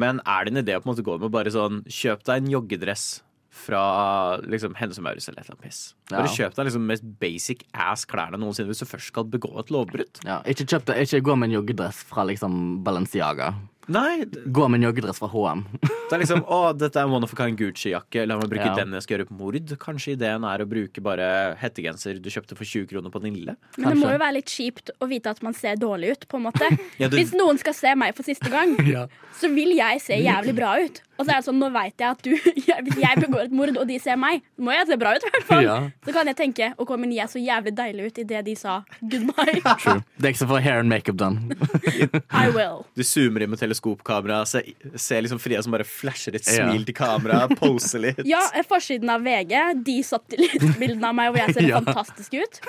Men 0.00 0.20
er 0.24 0.46
det 0.46 0.52
en 0.54 0.60
idé 0.62 0.76
å 0.76 0.80
på 0.82 0.88
en 0.88 0.92
måte 0.94 1.04
gå 1.06 1.16
med 1.20 1.32
bare 1.34 1.52
sånn 1.52 1.82
Kjøp 1.84 2.24
deg 2.28 2.40
en 2.42 2.52
joggedress 2.54 3.06
fra 3.54 4.40
liksom 4.42 4.74
Hennes 4.78 4.98
og 4.98 5.04
Maurits 5.06 5.28
eller 5.30 5.40
et 5.40 5.46
eller 5.46 5.56
annet 5.56 5.68
piss. 5.70 5.82
Bare 6.10 6.26
Ja. 6.26 6.32
kjøp 6.36 6.54
deg 6.58 6.66
liksom 6.66 6.86
mest 6.90 7.04
basic 7.20 7.62
ass 7.72 8.04
klærne 8.04 8.36
noensinne 8.40 8.68
hvis 8.72 8.82
du 8.82 8.86
først 8.90 9.12
skal 9.12 9.24
begå 9.24 9.52
et 9.62 9.70
lovbrudd. 9.70 10.24
Ja, 10.24 10.40
ikke, 10.42 10.66
kjøp 10.66 10.84
det, 10.90 10.96
ikke 11.06 11.22
gå 11.22 11.36
med 11.38 11.50
en 11.52 11.60
joggedress 11.62 12.02
fra 12.04 12.24
liksom 12.26 12.82
Balenciaga. 12.84 13.54
Nei. 13.86 14.24
Gå 14.24 14.64
med 14.70 14.80
en 14.80 14.86
joggedress 14.88 15.18
fra 15.20 15.28
HM. 15.28 15.66
Det 15.82 16.12
er 16.16 16.18
liksom 16.22 16.40
Å, 16.48 16.72
dette 16.76 16.96
er 16.96 17.04
one 17.06 17.22
of 17.22 17.34
a 17.34 17.36
kind 17.36 17.58
Gucci-jakke. 17.58 18.26
La 18.26 18.38
meg 18.38 18.48
bruke 18.48 18.64
Ja. 18.64 18.74
den 18.76 18.92
jeg 18.92 19.02
skal 19.02 19.18
gjøre 19.18 19.28
på 19.28 19.36
mord. 19.38 19.54
Kanskje 19.78 20.16
ideen 20.16 20.42
er 20.42 20.64
å 20.64 20.66
bruke 20.66 21.02
bare 21.02 21.54
hettegenser 21.60 22.16
du 22.20 22.30
kjøpte 22.30 22.56
for 22.56 22.64
20 22.64 22.86
kroner 22.88 23.10
på 23.12 23.20
Nille? 23.20 23.56
Men 23.76 23.90
det 23.90 23.98
må 24.00 24.10
jo 24.10 24.18
være 24.18 24.32
litt 24.40 24.46
kjipt 24.46 24.88
å 25.02 25.06
vite 25.06 25.26
at 25.28 25.42
man 25.42 25.52
ser 25.52 25.76
dårlig 25.76 26.12
ut, 26.12 26.26
på 26.28 26.36
en 26.40 26.44
måte. 26.50 26.64
Ja, 26.98 27.08
du- 27.08 27.18
Hvis 27.18 27.34
noen 27.34 27.58
skal 27.58 27.74
se 27.74 27.94
meg 27.94 28.14
for 28.16 28.22
siste 28.22 28.48
gang, 28.48 28.74
Ja. 28.88 29.06
så 29.38 29.52
vil 29.54 29.76
jeg 29.76 30.00
se 30.00 30.14
jævlig 30.16 30.56
bra 30.56 30.78
ut. 30.80 31.02
Og 31.18 31.24
så 31.26 31.30
er 31.30 31.36
det 31.38 31.44
sånn, 31.46 31.58
nå 31.62 31.68
veit 31.74 31.94
jeg 32.00 32.08
at 32.10 32.22
du 32.24 32.30
Hvis 32.84 32.98
jeg 32.98 33.20
begår 33.22 33.44
et 33.46 33.52
mord, 33.54 33.70
og 33.78 33.86
de 33.88 33.98
ser 34.02 34.16
meg, 34.18 34.42
må 34.58 34.72
jeg 34.74 34.86
se 34.88 34.96
bra 34.98 35.12
ut, 35.14 35.22
i 35.24 35.30
hvert 35.30 35.46
fall. 35.46 35.62
Ja. 35.64 35.76
Så 36.04 36.12
kan 36.16 36.26
jeg 36.30 36.36
tenke 36.40 36.72
OK, 36.82 36.90
men 36.98 37.12
jeg 37.14 37.28
så 37.30 37.38
jævlig 37.42 37.72
deilig 37.78 38.08
ut 38.10 38.18
idet 38.24 38.40
de 38.48 38.54
sa 38.58 38.80
goodbye. 39.00 39.60
True. 39.84 40.00
Det 40.18 40.26
er 40.26 40.32
ikke 40.34 40.42
så 40.42 40.48
for 40.50 40.64
hair 40.64 40.80
and 40.82 40.90
makeup 40.90 41.16
done. 41.20 41.54
I 42.44 42.48
will. 42.54 42.82
Du 42.98 43.04
zoomer 43.06 43.44
inn 43.46 43.52
med 43.54 43.60
teleskopkamera, 43.62 44.40
ser, 44.50 44.66
ser 44.98 45.22
liksom 45.24 45.38
Fria 45.42 45.62
som 45.62 45.74
bare 45.76 45.86
flasher 45.86 46.34
et 46.38 46.42
Ja. 46.50 46.66
smil 46.68 46.84
til 46.88 46.96
kamera, 46.98 47.44
poser 47.58 48.02
litt. 48.02 48.20
Ja, 48.28 48.42
forsiden 48.68 49.10
av 49.14 49.22
VG, 49.24 49.54
de 49.86 49.96
satte 50.06 50.38
litt 50.40 50.58
bildene 50.80 51.08
av 51.12 51.16
meg 51.18 51.30
hvor 51.32 51.40
jeg 51.44 51.54
ser 51.56 51.68
Ja. 51.70 51.80
fantastisk 51.80 52.34
ut. 52.42 52.60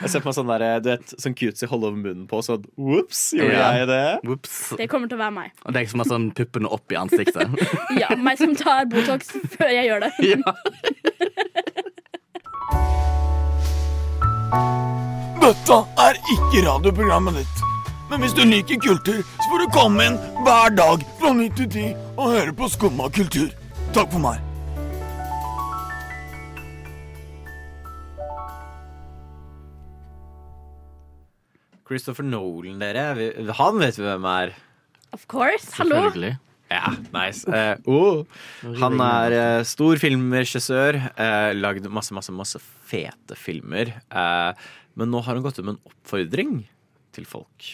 Jeg 0.00 0.08
ser 0.12 0.20
på 0.22 0.30
meg 0.30 0.36
sånn 0.36 0.50
der, 0.52 0.66
du 0.84 0.88
vet, 0.92 1.14
sånn 1.20 1.34
cutesy 1.36 1.68
holde 1.70 1.88
over 1.90 1.98
munnen 2.00 2.26
på, 2.30 2.40
sånn 2.44 2.64
ops, 2.78 3.30
gjorde 3.36 3.56
Ja. 3.56 3.72
jeg 3.80 3.88
det? 3.90 4.02
Whoops. 4.28 4.54
Det 4.80 4.88
kommer 4.92 5.08
til 5.10 5.18
å 5.18 5.24
være 5.24 5.34
meg. 5.40 5.52
Og 5.64 5.72
deg 5.76 5.88
som 5.90 6.00
har 6.04 6.08
sånn 6.10 6.30
puppene 6.36 6.70
opp 6.72 6.92
i 6.92 6.96
ansiktet. 7.00 7.29
Ja, 8.02 8.10
meg 8.16 8.38
som 8.40 8.54
tar 8.58 8.86
Botox 8.90 9.32
før 9.56 9.70
jeg 9.72 9.88
gjør 9.90 10.06
det. 10.06 10.12
Dette 15.40 15.80
er 16.04 16.20
ikke 16.34 16.66
radioprogrammet 16.66 17.40
ditt. 17.40 17.64
Men 18.10 18.24
hvis 18.24 18.34
du 18.34 18.42
liker 18.42 18.78
kultur, 18.82 19.22
så 19.22 19.46
får 19.48 19.64
du 19.64 19.72
komme 19.74 20.06
inn 20.10 20.16
hver 20.44 20.72
dag 20.74 21.02
fra 21.20 21.30
9 21.36 21.48
til 21.58 21.68
10 21.70 21.84
og 22.18 22.32
høre 22.34 22.54
på 22.58 22.68
Skumma 22.72 23.06
kultur. 23.14 23.50
Takk 23.94 24.10
for 24.10 24.22
meg. 24.24 24.40
Christopher 31.90 32.22
Nolan, 32.22 32.78
dere. 32.78 33.54
Han 33.58 33.80
vet 33.82 33.98
vi 33.98 34.06
hvem 34.06 34.26
er. 34.30 34.54
Of 35.12 35.26
course. 35.26 35.72
Hallo. 35.78 36.36
Ja, 36.70 36.92
nice. 37.10 37.42
Uh, 37.50 37.74
oh. 37.90 38.26
Han 38.78 39.00
er 39.02 39.34
uh, 39.34 39.62
stor 39.66 39.98
filmregissør. 39.98 41.00
Uh, 41.18 41.50
lagd 41.58 41.88
masse, 41.90 42.14
masse, 42.14 42.30
masse 42.34 42.60
fete 42.90 43.34
filmer. 43.38 43.92
Men 44.10 45.10
nå 45.10 45.22
har 45.26 45.34
han 45.34 45.42
gått 45.42 45.58
ut 45.58 45.66
med 45.66 45.76
en 45.76 45.90
oppfordring 45.90 46.54
til 47.14 47.26
folk. 47.26 47.72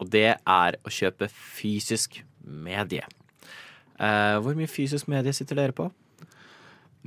Og 0.00 0.08
det 0.12 0.30
er 0.32 0.78
å 0.80 0.92
kjøpe 0.92 1.28
fysisk 1.32 2.22
medie. 2.44 3.04
Hvor 3.98 4.54
mye 4.54 4.70
fysisk 4.70 5.08
medie 5.10 5.34
sitter 5.34 5.58
dere 5.58 5.74
på? 5.74 5.88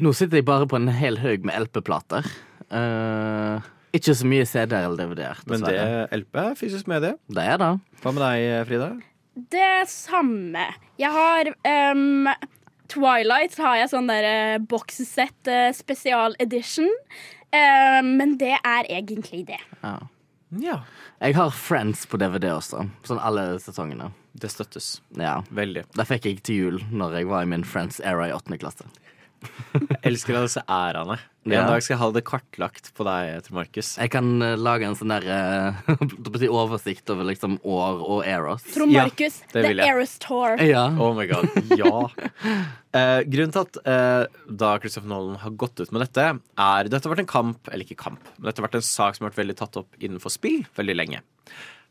Nå 0.01 0.11
sitter 0.17 0.41
jeg 0.41 0.47
bare 0.49 0.67
på 0.67 0.75
en 0.75 0.89
hel 0.91 1.21
haug 1.21 1.45
med 1.47 1.55
LP-plater. 1.67 2.27
Ikke 3.95 4.17
så 4.17 4.27
mye 4.27 4.49
CD-er 4.49 4.89
eller 4.89 4.99
DVD-er. 4.99 5.45
Men 5.47 5.63
det. 5.63 5.77
LP 6.17 6.41
er 6.41 6.59
fysisk 6.59 6.89
medie. 6.91 7.15
Det 7.31 7.45
er 7.53 7.61
det. 7.61 7.71
Hva 8.03 8.13
med 8.17 8.25
deg, 8.25 8.49
Frida? 8.67 8.91
Det 9.33 9.89
samme. 9.89 10.65
Jeg 10.99 11.11
har 11.15 11.51
um, 11.93 12.27
Twilight 12.91 13.55
har 13.61 13.77
jeg 13.79 13.91
sånn 13.93 14.09
der 14.11 14.27
uh, 14.27 14.63
boxsett 14.71 15.47
uh, 15.47 15.69
spesial 15.75 16.35
edition. 16.43 16.89
Ehm, 17.51 18.15
men 18.17 18.37
det 18.39 18.55
er 18.63 18.87
egentlig 18.87 19.45
det. 19.47 19.59
Ja. 19.83 20.77
Jeg 21.19 21.35
har 21.35 21.51
Friends 21.55 22.05
på 22.07 22.19
DVD 22.19 22.51
også. 22.55 22.85
Sånn 23.07 23.19
alle 23.19 23.59
sesongene. 23.59 24.11
Det 24.31 24.51
støttes. 24.51 25.01
Ja. 25.19 25.41
Veldig. 25.51 25.85
Det 25.95 26.07
fikk 26.07 26.27
jeg 26.27 26.41
til 26.47 26.61
jul 26.61 26.81
når 26.91 27.19
jeg 27.19 27.31
var 27.31 27.43
i 27.43 27.51
min 27.51 27.67
Friends-era 27.67 28.29
i 28.29 28.35
åttende 28.35 28.59
klasse. 28.61 28.87
Elsker 30.07 30.35
alle 30.37 30.47
disse 30.49 30.63
æraene. 30.67 31.19
En 31.41 31.53
Ja. 31.55 31.63
dag 31.65 31.81
skal 31.81 31.95
jeg 31.95 31.99
ha 32.03 32.07
det 32.13 32.21
kartlagt 32.27 32.91
på 32.93 33.05
deg, 33.07 33.39
Tor 33.47 33.55
Markus. 33.57 33.95
Jeg 33.97 34.11
kan 34.13 34.27
eh, 34.45 34.53
lage 34.61 34.85
en 34.85 34.93
sånn 34.99 35.09
der 35.09 35.25
eh, 35.25 35.79
å 36.51 36.59
oversikt 36.61 37.09
over 37.09 37.25
liksom 37.25 37.55
år 37.65 38.03
og 38.05 38.19
eras. 38.29 38.61
Trond 38.75 38.93
Markus, 38.93 39.39
det 39.49 39.63
The 39.63 39.71
Eros 39.71 39.79
jeg. 39.81 39.95
Eras 39.95 40.13
Tour. 40.21 40.61
Ja. 40.61 40.83
Oh 41.01 41.15
my 41.17 41.25
god, 41.31 41.49
ja. 41.77 42.05
Eh, 42.91 43.21
grunnen 43.23 43.53
til 43.55 43.61
at 43.63 43.77
eh, 43.87 44.25
da 44.51 44.73
Christopher 44.83 45.07
Nolan 45.07 45.37
har 45.39 45.53
gått 45.55 45.79
ut 45.79 45.93
med 45.95 46.01
dette, 46.03 46.25
er 46.59 46.89
Dette 46.91 47.07
har 47.07 47.13
vært 47.13 47.21
en 47.23 47.29
kamp, 47.31 47.69
eller 47.71 47.85
ikke 47.87 47.95
kamp, 48.01 48.19
men 48.35 48.49
dette 48.49 48.59
har 48.59 48.65
vært 48.67 48.75
en 48.81 48.83
sak 48.83 49.15
som 49.15 49.23
har 49.23 49.31
vært 49.31 49.39
veldig 49.39 49.55
tatt 49.61 49.79
opp 49.79 49.95
innenfor 50.03 50.33
spill 50.35 50.65
veldig 50.75 50.97
lenge. 50.99 51.21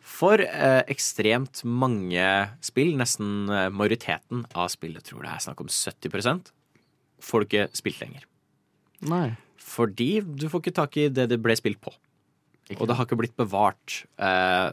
For 0.05 0.45
eh, 0.45 0.83
ekstremt 0.93 1.63
mange 1.65 2.27
spill, 2.61 2.93
nesten 3.01 3.49
majoriteten 3.73 4.45
av 4.53 4.69
spill, 4.77 4.93
jeg 5.01 5.09
tror 5.09 5.25
det 5.25 5.33
er 5.33 5.47
snakk 5.49 5.65
om 5.65 5.73
70 5.73 6.13
får 7.25 7.43
du 7.43 7.49
ikke 7.49 7.69
spilt 7.79 8.01
lenger. 8.03 8.27
Nei. 9.11 9.27
Fordi 9.61 10.13
du 10.25 10.49
får 10.51 10.65
ikke 10.65 10.79
tak 10.81 10.99
i 11.01 11.09
det 11.13 11.29
det 11.31 11.41
ble 11.43 11.57
spilt 11.59 11.81
på. 11.83 11.93
Og 12.79 12.87
det 12.87 12.95
har 12.95 13.07
ikke 13.07 13.19
blitt 13.19 13.39
bevart 13.39 14.05
eh, 14.23 14.71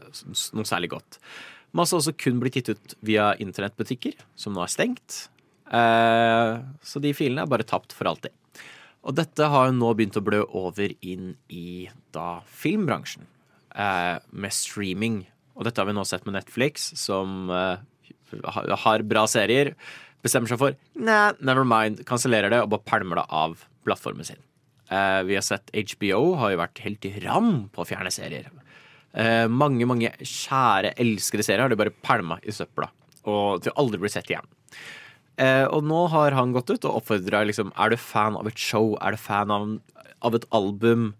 noe 0.54 0.68
særlig 0.68 0.92
godt. 0.92 1.18
Masse 1.76 1.94
har 1.94 2.02
også 2.02 2.14
kun 2.16 2.38
blitt 2.40 2.60
gitt 2.60 2.70
ut 2.70 2.94
via 3.04 3.32
internettbutikker, 3.42 4.14
som 4.38 4.54
nå 4.54 4.62
er 4.64 4.72
stengt. 4.72 5.24
Eh, 5.68 6.52
så 6.86 7.02
de 7.02 7.12
filene 7.16 7.44
er 7.44 7.50
bare 7.50 7.66
tapt 7.66 7.94
for 7.96 8.10
alltid. 8.10 8.32
Og 9.08 9.16
dette 9.16 9.46
har 9.50 9.68
jo 9.68 9.76
nå 9.76 9.90
begynt 9.96 10.18
å 10.18 10.24
blø 10.24 10.42
over 10.58 10.92
inn 11.06 11.34
i 11.52 11.88
da 12.14 12.40
filmbransjen, 12.60 13.26
eh, 13.74 14.16
med 14.30 14.54
streaming. 14.54 15.26
Og 15.56 15.66
dette 15.66 15.80
har 15.80 15.86
vi 15.86 15.96
nå 15.96 16.06
sett 16.06 16.26
med 16.26 16.38
Netflix, 16.38 16.92
som 16.98 17.50
eh, 17.50 17.78
har 18.84 19.02
bra 19.02 19.26
serier. 19.26 19.74
Bestemmer 20.24 20.50
seg 20.50 20.60
for 20.60 20.76
nei, 20.98 21.32
never 21.38 21.66
mind, 21.68 22.02
kansellerer 22.08 22.50
det 22.52 22.62
og 22.64 22.72
bare 22.72 22.86
pælmer 22.88 23.20
det 23.20 23.26
av 23.30 23.60
plattformen 23.86 24.26
sin. 24.26 24.40
Eh, 24.90 25.20
vi 25.28 25.36
har 25.38 25.44
sett 25.46 25.70
HBO 25.74 26.34
har 26.40 26.54
jo 26.54 26.62
vært 26.62 26.82
helt 26.84 27.06
i 27.06 27.12
ram 27.22 27.68
på 27.72 27.84
å 27.84 27.88
fjerne 27.88 28.12
serier. 28.12 28.48
Eh, 29.12 29.46
mange, 29.48 29.86
mange 29.88 30.10
kjære, 30.18 30.94
elskede 31.00 31.46
serier 31.46 31.64
har 31.64 31.72
de 31.72 31.78
bare 31.78 31.94
pælma 32.04 32.40
i 32.42 32.54
søpla. 32.54 32.90
Og 33.28 33.62
til 33.64 33.74
aldri 33.78 34.00
blir 34.02 34.12
sett 34.12 34.30
igjen. 34.32 34.48
Eh, 35.38 35.64
og 35.70 35.84
nå 35.86 36.00
har 36.10 36.34
han 36.34 36.54
gått 36.56 36.72
ut 36.72 36.88
og 36.88 36.98
oppfordra 36.98 37.44
liksom, 37.46 37.70
Er 37.78 37.92
du 37.92 38.00
fan 38.00 38.34
av 38.34 38.48
et 38.50 38.58
show, 38.58 38.96
er 38.98 39.14
du 39.14 39.20
fan 39.22 39.52
av, 39.54 39.68
av 40.26 40.34
et 40.34 40.46
album, 40.50 41.12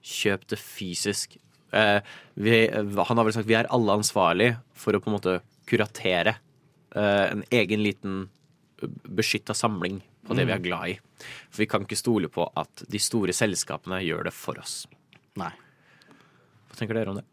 kjøp 0.00 0.46
det 0.48 0.60
fysisk. 0.62 1.36
Eh, 1.76 2.00
vi, 2.40 2.64
han 2.72 3.20
har 3.20 3.26
vel 3.26 3.34
sagt 3.36 3.48
vi 3.48 3.58
er 3.58 3.68
alle 3.74 3.98
ansvarlig 4.00 4.54
for 4.78 4.96
å 4.96 5.02
på 5.04 5.10
en 5.10 5.18
måte 5.18 5.34
kuratere 5.68 6.38
eh, 6.96 7.26
en 7.28 7.44
egen 7.52 7.84
liten 7.84 8.22
beskytta 8.86 9.56
samling 9.56 10.00
på 10.26 10.36
det 10.36 10.44
vi 10.48 10.54
er 10.54 10.62
glad 10.62 10.92
i. 10.92 10.98
For 11.48 11.64
vi 11.64 11.70
kan 11.70 11.86
ikke 11.86 11.98
stole 11.98 12.30
på 12.32 12.46
at 12.58 12.84
de 12.90 13.00
store 13.02 13.34
selskapene 13.36 14.00
gjør 14.04 14.28
det 14.28 14.34
for 14.36 14.60
oss. 14.60 14.82
Nei. 15.40 15.52
Hva 16.68 16.78
tenker 16.78 16.98
dere 16.98 17.14
om 17.14 17.20
det? 17.20 17.26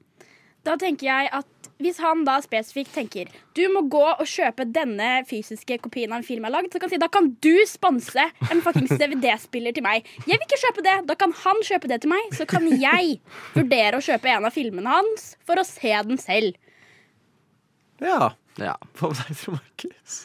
Da 0.65 0.73
tenker 0.81 1.05
jeg 1.05 1.29
at 1.35 1.69
hvis 1.83 1.97
han 1.99 2.23
da 2.25 2.37
spesifikt 2.39 2.93
tenker 2.95 3.29
du 3.57 3.65
må 3.73 3.83
gå 3.91 4.03
og 4.07 4.23
kjøpe 4.29 4.63
denne 4.71 5.25
fysiske 5.27 5.77
kopien 5.83 6.13
av 6.13 6.21
en 6.21 6.25
film 6.25 6.45
jeg 6.45 6.47
har 6.47 6.55
lagd, 6.55 6.71
så 6.71 6.79
kan 6.79 6.87
han 6.87 6.93
si 6.95 7.01
da 7.03 7.09
kan 7.11 7.27
du 7.43 7.55
sponse 7.67 8.27
en 8.49 8.63
fuckings 8.65 8.95
DVD-spiller 9.01 9.75
til 9.75 9.85
meg. 9.85 10.07
Jeg 10.23 10.39
vil 10.39 10.47
ikke 10.47 10.61
kjøpe 10.63 10.85
det. 10.85 10.95
Da 11.09 11.17
kan 11.19 11.35
han 11.43 11.61
kjøpe 11.67 11.91
det 11.91 11.99
til 12.03 12.13
meg. 12.15 12.31
Så 12.37 12.47
kan 12.49 12.65
jeg 12.71 13.19
vurdere 13.57 13.99
å 13.99 14.05
kjøpe 14.07 14.31
en 14.31 14.47
av 14.47 14.55
filmene 14.55 14.95
hans 14.95 15.33
for 15.45 15.61
å 15.61 15.67
se 15.67 15.91
den 16.07 16.21
selv. 16.21 16.55
Ja. 18.03 18.31
ja. 18.59 18.77
Hva 18.95 19.11
med 19.11 19.21
deg, 19.21 19.37
Trond 19.43 19.59
Markus? 19.59 20.23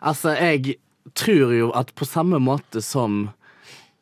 Altså, 0.00 0.34
jeg 0.36 0.78
tror 1.16 1.54
jo 1.54 1.70
at 1.76 1.92
på 1.96 2.08
samme 2.08 2.40
måte 2.42 2.82
som 2.84 3.28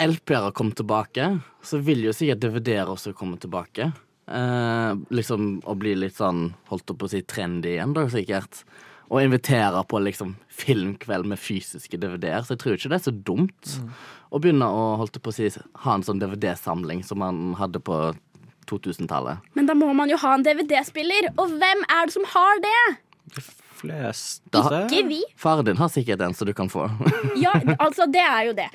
LP-er 0.02 0.48
har 0.48 0.54
kommet 0.54 0.78
tilbake, 0.78 1.30
så 1.64 1.80
vil 1.82 2.04
jo 2.06 2.14
sikkert 2.14 2.44
DVD-er 2.44 2.90
også 2.90 3.14
komme 3.18 3.38
tilbake. 3.42 3.90
Eh, 4.28 4.92
liksom 5.14 5.56
å 5.66 5.74
bli 5.78 5.96
litt 5.98 6.18
sånn, 6.18 6.52
holdt 6.70 6.92
opp 6.94 7.06
å 7.06 7.10
si, 7.10 7.24
trendy 7.26 7.74
igjen, 7.74 7.96
da, 7.96 8.06
sikkert. 8.12 8.62
Og 9.08 9.24
invitere 9.24 9.80
på 9.88 10.02
liksom 10.04 10.36
filmkveld 10.52 11.26
med 11.30 11.40
fysiske 11.40 11.98
DVD-er, 11.98 12.44
så 12.44 12.54
jeg 12.54 12.62
tror 12.62 12.76
ikke 12.76 12.92
det 12.92 12.98
er 12.98 13.06
så 13.08 13.14
dumt 13.14 13.76
å 14.28 14.40
begynne 14.42 14.68
å 14.68 14.88
holdt 15.00 15.16
på 15.24 15.32
å 15.32 15.34
si, 15.34 15.48
ha 15.82 15.94
en 15.96 16.04
sånn 16.04 16.20
DVD-samling 16.20 17.00
som 17.08 17.22
man 17.24 17.56
hadde 17.58 17.80
på 17.80 17.96
2000-tallet. 18.68 19.40
Men 19.56 19.70
da 19.70 19.74
må 19.78 19.88
man 19.96 20.12
jo 20.12 20.20
ha 20.20 20.34
en 20.36 20.44
DVD-spiller, 20.44 21.32
og 21.40 21.56
hvem 21.56 21.86
er 21.88 22.10
det 22.10 22.18
som 22.18 22.28
har 22.36 22.60
det? 22.62 22.82
Fleste 23.78 24.62
Ikke 24.82 25.02
vi. 25.08 25.20
Faren 25.38 25.66
din 25.68 25.78
har 25.78 25.90
sikkert 25.92 26.22
en 26.26 26.34
så 26.34 26.46
du 26.48 26.52
kan 26.56 26.70
få. 26.72 26.86
Ja, 27.44 27.52
altså, 27.84 28.06
det 28.10 28.22
er 28.24 28.48
jo 28.50 28.54
det. 28.58 28.68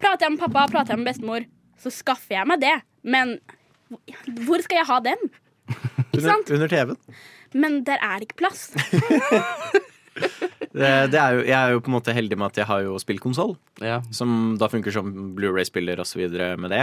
Prater 0.00 0.26
jeg 0.28 0.36
med 0.36 0.42
pappa, 0.46 0.66
prater 0.72 0.94
jeg 0.94 1.02
med 1.02 1.10
bestemor, 1.12 1.44
så 1.82 1.90
skaffer 1.92 2.38
jeg 2.38 2.48
meg 2.48 2.62
det. 2.62 2.76
Men 3.02 3.36
hvor 4.46 4.62
skal 4.64 4.80
jeg 4.82 4.88
ha 4.88 5.00
den? 5.10 5.28
Ikke 6.12 6.22
Under, 6.24 6.54
under 6.56 6.68
TV-en. 6.72 7.18
Men 7.58 7.82
der 7.84 8.00
er 8.04 8.18
det 8.20 8.28
ikke 8.28 8.38
plass. 8.42 8.66
Det, 10.68 10.88
det 11.12 11.18
er 11.18 11.34
jo, 11.36 11.42
jeg 11.46 11.54
er 11.56 11.72
jo 11.72 11.80
på 11.80 11.88
en 11.90 11.94
måte 11.94 12.12
heldig 12.14 12.36
med 12.38 12.50
at 12.50 12.58
jeg 12.60 12.66
har 12.68 12.82
jo 12.84 12.96
spillkonsoll, 13.00 13.54
Ja. 13.80 14.00
som 14.14 14.56
da 14.60 14.68
funker 14.70 14.92
som 14.94 15.08
Blu-ray-spiller 15.38 16.00
osv. 16.02 16.24
med 16.60 16.70
det. 16.74 16.82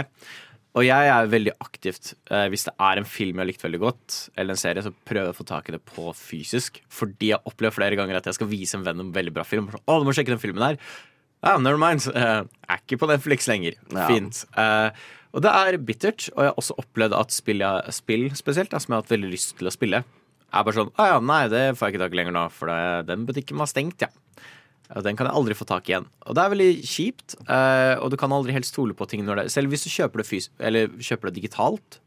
Og 0.76 0.84
jeg 0.84 1.08
er 1.08 1.28
veldig 1.32 1.54
aktivt 1.64 2.10
eh, 2.28 2.46
Hvis 2.52 2.66
det 2.68 2.74
er 2.84 2.98
en 3.00 3.06
film 3.08 3.38
jeg 3.38 3.42
har 3.42 3.48
likt 3.48 3.62
veldig 3.64 3.80
godt, 3.80 4.16
eller 4.36 4.52
en 4.52 4.60
serie, 4.60 4.82
så 4.84 4.92
prøver 4.92 5.30
jeg 5.30 5.34
å 5.34 5.38
få 5.38 5.46
tak 5.48 5.70
i 5.70 5.74
det 5.76 5.80
på 5.88 6.10
fysisk. 6.18 6.82
Fordi 6.92 7.30
jeg 7.32 7.40
opplever 7.48 7.72
flere 7.78 7.96
ganger 7.96 8.18
at 8.20 8.28
jeg 8.28 8.36
skal 8.36 8.50
vise 8.50 8.76
en 8.76 8.84
venn 8.84 9.00
en 9.06 9.12
veldig 9.14 9.32
bra 9.38 9.44
film. 9.48 9.70
Sånn, 9.72 9.84
Å, 9.88 9.96
du 10.02 10.08
må 10.08 10.12
sjekke 10.16 10.34
den 10.34 10.42
filmen 10.42 10.66
her. 10.66 10.76
Ja, 11.46 11.56
never 11.62 11.80
mind. 11.80 12.04
Eh, 12.16 12.42
er 12.68 12.82
ikke 12.82 12.98
på 13.00 13.08
Netflix 13.08 13.48
lenger. 13.48 13.78
Ja. 13.94 14.04
Fint. 14.10 14.42
Eh, 14.58 14.90
og 15.36 15.42
det 15.44 15.54
er 15.62 15.76
bittert. 15.88 16.28
Og 16.34 16.44
jeg 16.44 16.52
har 16.52 16.60
også 16.60 16.76
opplevd 16.84 17.16
at 17.22 17.32
spill, 17.34 17.64
jeg- 17.64 17.96
spill 17.96 18.28
spesielt, 18.36 18.70
da, 18.72 18.80
som 18.82 18.92
jeg 18.92 18.98
har 18.98 19.06
hatt 19.06 19.14
veldig 19.16 19.32
lyst 19.32 19.56
til 19.58 19.68
å 19.68 19.74
spille, 19.74 20.02
er 20.56 20.62
bare 20.68 20.76
sånn 20.76 20.92
Å 20.96 21.08
ja, 21.10 21.16
nei, 21.20 21.42
det 21.52 21.64
får 21.76 21.88
jeg 21.88 21.96
ikke 21.96 22.04
tak 22.04 22.14
i 22.14 22.20
lenger 22.20 22.36
nå, 22.36 22.44
for 22.54 22.70
det, 22.70 23.06
den 23.08 23.24
butikken 23.28 23.58
var 23.60 23.68
stengt, 23.72 24.04
ja. 24.04 24.12
Og 24.94 25.02
den 25.02 25.16
kan 25.18 25.26
jeg 25.26 25.34
aldri 25.34 25.56
få 25.58 25.66
tak 25.66 25.88
i 25.88 25.94
igjen. 25.94 26.06
Og 26.26 26.36
det 26.38 26.44
er 26.44 26.52
veldig 26.54 26.70
kjipt, 26.86 27.34
eh, 27.48 27.96
og 27.98 28.10
du 28.12 28.16
kan 28.20 28.32
aldri 28.32 28.54
helt 28.54 28.68
stole 28.68 28.94
på 28.94 29.08
ting 29.10 29.24
når 29.26 29.42
det 29.42 29.50
Selv 29.56 29.72
hvis 29.72 29.82
du 29.86 29.90
kjøper 29.90 30.22
det, 30.22 30.26
fys 30.30 30.50
eller 30.60 30.88
kjøper 31.02 31.30
det 31.30 31.40
digitalt. 31.42 31.98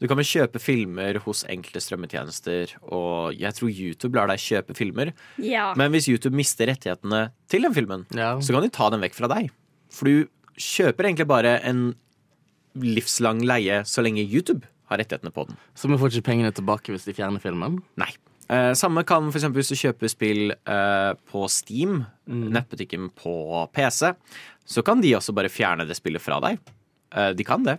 Du 0.00 0.06
kan 0.08 0.16
vel 0.16 0.24
kjøpe 0.24 0.60
filmer 0.62 1.18
hos 1.26 1.42
enkelte 1.44 1.82
strømmetjenester, 1.84 2.70
og 2.88 3.34
jeg 3.36 3.52
tror 3.58 3.68
YouTube 3.68 4.16
lar 4.16 4.30
deg 4.30 4.40
kjøpe 4.40 4.76
filmer. 4.78 5.10
Ja. 5.36 5.74
Men 5.76 5.92
hvis 5.92 6.08
YouTube 6.08 6.32
mister 6.38 6.70
rettighetene 6.70 7.26
til 7.52 7.66
den 7.66 7.74
filmen, 7.76 8.06
Ja. 8.16 8.38
så 8.40 8.54
kan 8.54 8.62
de 8.64 8.70
ta 8.72 8.88
den 8.90 9.00
vekk 9.04 9.14
fra 9.18 9.28
deg. 9.28 9.50
For 9.92 10.06
du 10.08 10.28
kjøper 10.56 11.04
egentlig 11.04 11.26
bare 11.28 11.58
en 11.68 11.94
livslang 12.80 13.42
leie 13.44 13.82
så 13.84 14.02
lenge 14.02 14.24
YouTube 14.24 14.64
har 14.90 14.98
rettighetene 15.02 15.32
på 15.34 15.46
den. 15.48 15.56
Så 15.76 15.88
vi 15.90 15.98
får 16.00 16.14
ikke 16.16 16.28
pengene 16.30 16.52
tilbake 16.54 16.94
hvis 16.94 17.04
de 17.04 17.12
fjerner 17.12 17.42
filmen? 17.42 17.82
Nei. 18.00 18.10
Eh, 18.50 18.72
samme 18.74 19.04
kan 19.06 19.28
for 19.30 19.38
eksempel 19.38 19.62
hvis 19.62 19.70
du 19.70 19.78
kjøper 19.78 20.10
spill 20.10 20.50
eh, 20.52 21.12
på 21.30 21.44
Steam, 21.52 22.00
Mm. 22.30 22.48
nettbutikken 22.54 23.08
på 23.18 23.32
PC, 23.74 24.12
så 24.66 24.82
kan 24.86 25.00
de 25.02 25.12
også 25.16 25.32
bare 25.34 25.48
fjerne 25.50 25.82
det 25.88 25.96
spillet 25.98 26.22
fra 26.22 26.36
deg. 26.44 26.58
Eh, 27.10 27.32
de 27.34 27.42
kan 27.46 27.64
det. 27.66 27.78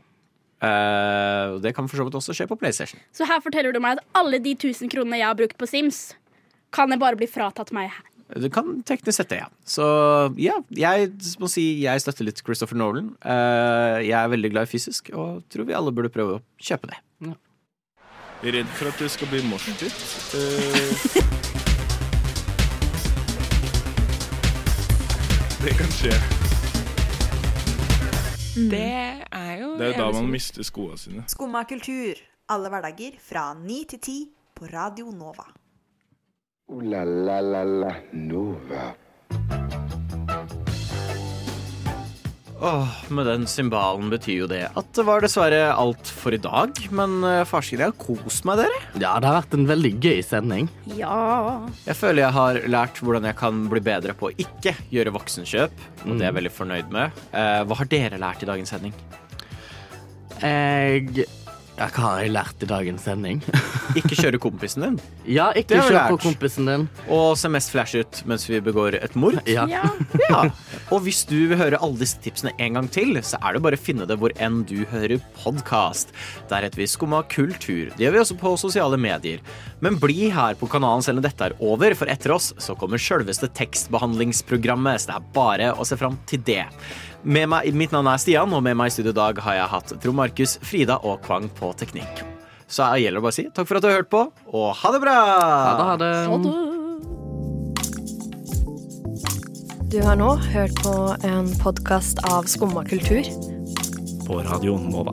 Eh, 0.62 1.58
det 1.64 1.72
kan 1.76 1.88
for 1.90 1.98
så 2.02 2.06
vidt 2.08 2.18
også 2.20 2.36
skje 2.36 2.48
på 2.52 2.58
PlayStation. 2.60 3.00
Så 3.16 3.26
her 3.30 3.40
forteller 3.44 3.72
du 3.74 3.80
meg 3.80 3.98
at 4.00 4.04
alle 4.20 4.40
de 4.44 4.54
1000 4.58 4.92
kronene 4.92 5.18
jeg 5.22 5.28
har 5.30 5.38
brukt 5.40 5.58
på 5.58 5.68
Sims, 5.70 6.14
kan 6.72 6.92
jeg 6.94 7.00
bare 7.02 7.16
bli 7.20 7.28
fratatt 7.32 7.72
meg 7.76 7.90
her. 7.96 8.08
Du 8.40 8.48
kan 8.50 8.78
teknisk 8.88 9.18
sett 9.20 9.32
det, 9.34 9.42
ja. 9.42 9.48
Så 9.68 9.84
ja, 10.40 10.60
jeg 10.72 11.10
må 11.42 11.50
si 11.52 11.82
jeg 11.84 12.00
støtter 12.04 12.24
litt 12.30 12.40
Christopher 12.46 12.78
Nolan. 12.80 13.10
Eh, 13.24 14.06
jeg 14.08 14.16
er 14.16 14.30
veldig 14.32 14.52
glad 14.54 14.70
i 14.70 14.72
fysisk, 14.72 15.12
og 15.16 15.42
tror 15.52 15.68
vi 15.68 15.76
alle 15.76 15.92
burde 15.92 16.12
prøve 16.14 16.38
å 16.40 16.44
kjøpe 16.62 16.92
det. 16.94 17.00
Redd 18.44 18.66
for 18.74 18.90
at 18.90 18.98
det 18.98 19.12
skal 19.14 19.28
bli 19.30 19.40
morsdytt. 19.46 19.94
Uh, 20.34 20.40
det 25.62 25.74
kan 25.78 25.92
skje. 25.94 26.16
Det 28.72 28.82
er 29.30 29.54
jo 29.62 29.70
Det 29.78 29.92
er 29.92 29.98
da 30.00 30.10
man 30.18 30.32
mister 30.34 30.66
skoene 30.66 30.98
sine. 30.98 31.24
Skumma 31.30 31.62
kultur. 31.70 32.18
Alle 32.50 32.74
hverdager 32.74 33.22
fra 33.22 33.54
ni 33.54 33.86
til 33.86 34.02
ti 34.02 34.18
på 34.58 34.66
Radio 34.74 35.14
Nova. 35.14 35.46
Uh, 36.66 36.82
la 36.82 37.06
la 37.06 37.40
la 37.46 37.64
la 37.64 37.94
Nova. 38.12 38.90
Åh, 42.62 42.88
med 43.10 43.26
den 43.26 43.48
symbalen 43.50 44.12
betyr 44.12 44.44
jo 44.44 44.48
det 44.50 44.68
at 44.78 44.90
det 44.94 45.06
var 45.08 45.24
dessverre 45.24 45.72
alt 45.74 46.12
for 46.14 46.36
i 46.36 46.38
dag. 46.42 46.78
Men 46.94 47.16
uh, 47.26 47.42
jeg 47.42 47.80
har 47.82 47.96
kost 47.98 48.46
meg, 48.46 48.62
dere. 48.62 48.82
Ja, 49.02 49.16
det 49.18 49.32
har 49.32 49.40
vært 49.40 49.56
en 49.58 49.66
veldig 49.70 49.92
gøy 49.98 50.22
sending. 50.26 50.70
Ja. 50.94 51.66
Jeg 51.88 51.98
føler 51.98 52.28
jeg 52.28 52.36
har 52.38 52.62
lært 52.70 53.02
hvordan 53.02 53.26
jeg 53.32 53.40
kan 53.42 53.64
bli 53.72 53.82
bedre 53.82 54.14
på 54.18 54.30
å 54.30 54.36
ikke 54.46 54.76
gjøre 54.94 55.16
voksenkjøp. 55.18 55.74
Og 56.06 56.14
det 56.14 56.22
er 56.22 56.30
jeg 56.30 56.38
veldig 56.38 56.54
fornøyd 56.54 56.94
med. 56.94 57.24
Eh, 57.34 57.64
hva 57.66 57.80
har 57.82 57.90
dere 57.90 58.22
lært 58.22 58.46
i 58.46 58.52
dagens 58.52 58.76
sending? 58.76 58.94
Jeg 60.42 61.26
ja, 61.82 61.88
Hva 61.88 62.12
har 62.12 62.22
jeg 62.22 62.36
lært 62.36 62.62
i 62.62 62.70
dagens 62.70 63.10
sending? 63.10 63.42
Ikke 64.00 64.16
kjøre 64.18 64.40
kompisen 64.42 64.86
din. 64.86 64.98
Ja, 65.30 65.50
ikke 65.58 65.78
kjøre 65.80 65.92
kjør 65.92 66.14
på 66.14 66.20
kompisen 66.26 66.70
din. 66.70 66.86
Og 67.12 67.36
se 67.40 67.52
mest 67.52 67.74
flash 67.74 68.00
ut 68.00 68.22
mens 68.30 68.46
vi 68.50 68.62
begår 68.64 68.98
et 69.02 69.16
mord. 69.20 69.40
Ja. 69.50 69.66
Ja. 69.72 69.84
Ja. 70.30 70.42
Og 70.92 71.04
hvis 71.06 71.24
du 71.28 71.36
vil 71.52 71.60
høre 71.60 71.80
alle 71.82 72.00
disse 72.02 72.20
tipsene 72.24 72.54
en 72.62 72.78
gang 72.78 72.90
til, 72.92 73.18
så 73.26 73.40
er 73.42 73.56
det 73.58 73.64
bare 73.66 73.80
å 73.80 73.82
finne 73.82 74.08
det 74.10 74.18
hvor 74.22 74.34
enn 74.42 74.62
du 74.70 74.84
hører 74.92 75.22
podkast. 75.42 76.14
Der 76.52 76.68
heter 76.68 76.82
vi 76.82 76.90
Skumma 76.90 77.24
kultur. 77.32 77.92
Det 77.96 78.06
gjør 78.06 78.18
vi 78.18 78.24
også 78.24 78.40
på 78.42 78.56
sosiale 78.60 79.00
medier. 79.02 79.44
Men 79.84 80.00
bli 80.02 80.30
her 80.34 80.58
på 80.60 80.70
kanalen 80.72 81.04
selv 81.06 81.22
om 81.22 81.26
dette 81.26 81.50
er 81.50 81.58
over, 81.64 81.96
for 81.98 82.12
etter 82.12 82.36
oss 82.36 82.52
så 82.62 82.76
kommer 82.80 83.02
sjølveste 83.02 83.50
tekstbehandlingsprogrammet, 83.58 85.02
så 85.04 85.12
det 85.14 85.18
er 85.20 85.32
bare 85.36 85.72
å 85.74 85.88
se 85.88 85.98
fram 86.00 86.20
til 86.30 86.44
det. 86.48 86.66
Med 87.24 87.50
meg, 87.54 87.72
mitt 87.78 87.94
navn 87.94 88.10
er 88.10 88.22
Stian, 88.22 88.54
og 88.54 88.64
med 88.66 88.78
meg 88.78 88.90
i 88.90 88.96
studio 88.96 89.14
i 89.14 89.20
dag 89.22 89.42
har 89.46 89.60
jeg 89.60 89.72
hatt 89.76 89.96
Trond 90.02 90.22
Markus, 90.24 90.58
Frida 90.66 91.02
og 91.06 91.22
Kvang 91.26 91.50
på 91.58 91.74
teknikk. 91.78 92.31
Så 92.72 92.86
gjelder 93.02 93.20
det 93.20 93.24
bare 93.26 93.34
å 93.34 93.36
si 93.36 93.44
takk 93.52 93.68
for 93.68 93.78
at 93.78 93.84
du 93.84 93.90
har 93.90 93.98
hørt 94.00 94.12
på, 94.12 94.22
og 94.56 94.68
ha 94.80 94.92
det 94.96 95.02
bra! 95.04 95.16
Ha 95.20 95.74
det, 95.76 95.86
ha 95.90 95.96
det. 96.00 96.72
Du 99.92 100.00
har 100.06 100.16
nå 100.16 100.30
hørt 100.54 100.80
på 100.80 100.94
en 101.28 101.52
podkast 101.60 102.24
av 102.32 102.48
Skumma 102.48 102.86
kultur. 102.88 103.28
På 104.24 104.40
Radio 104.48 104.80
Nova. 104.80 105.12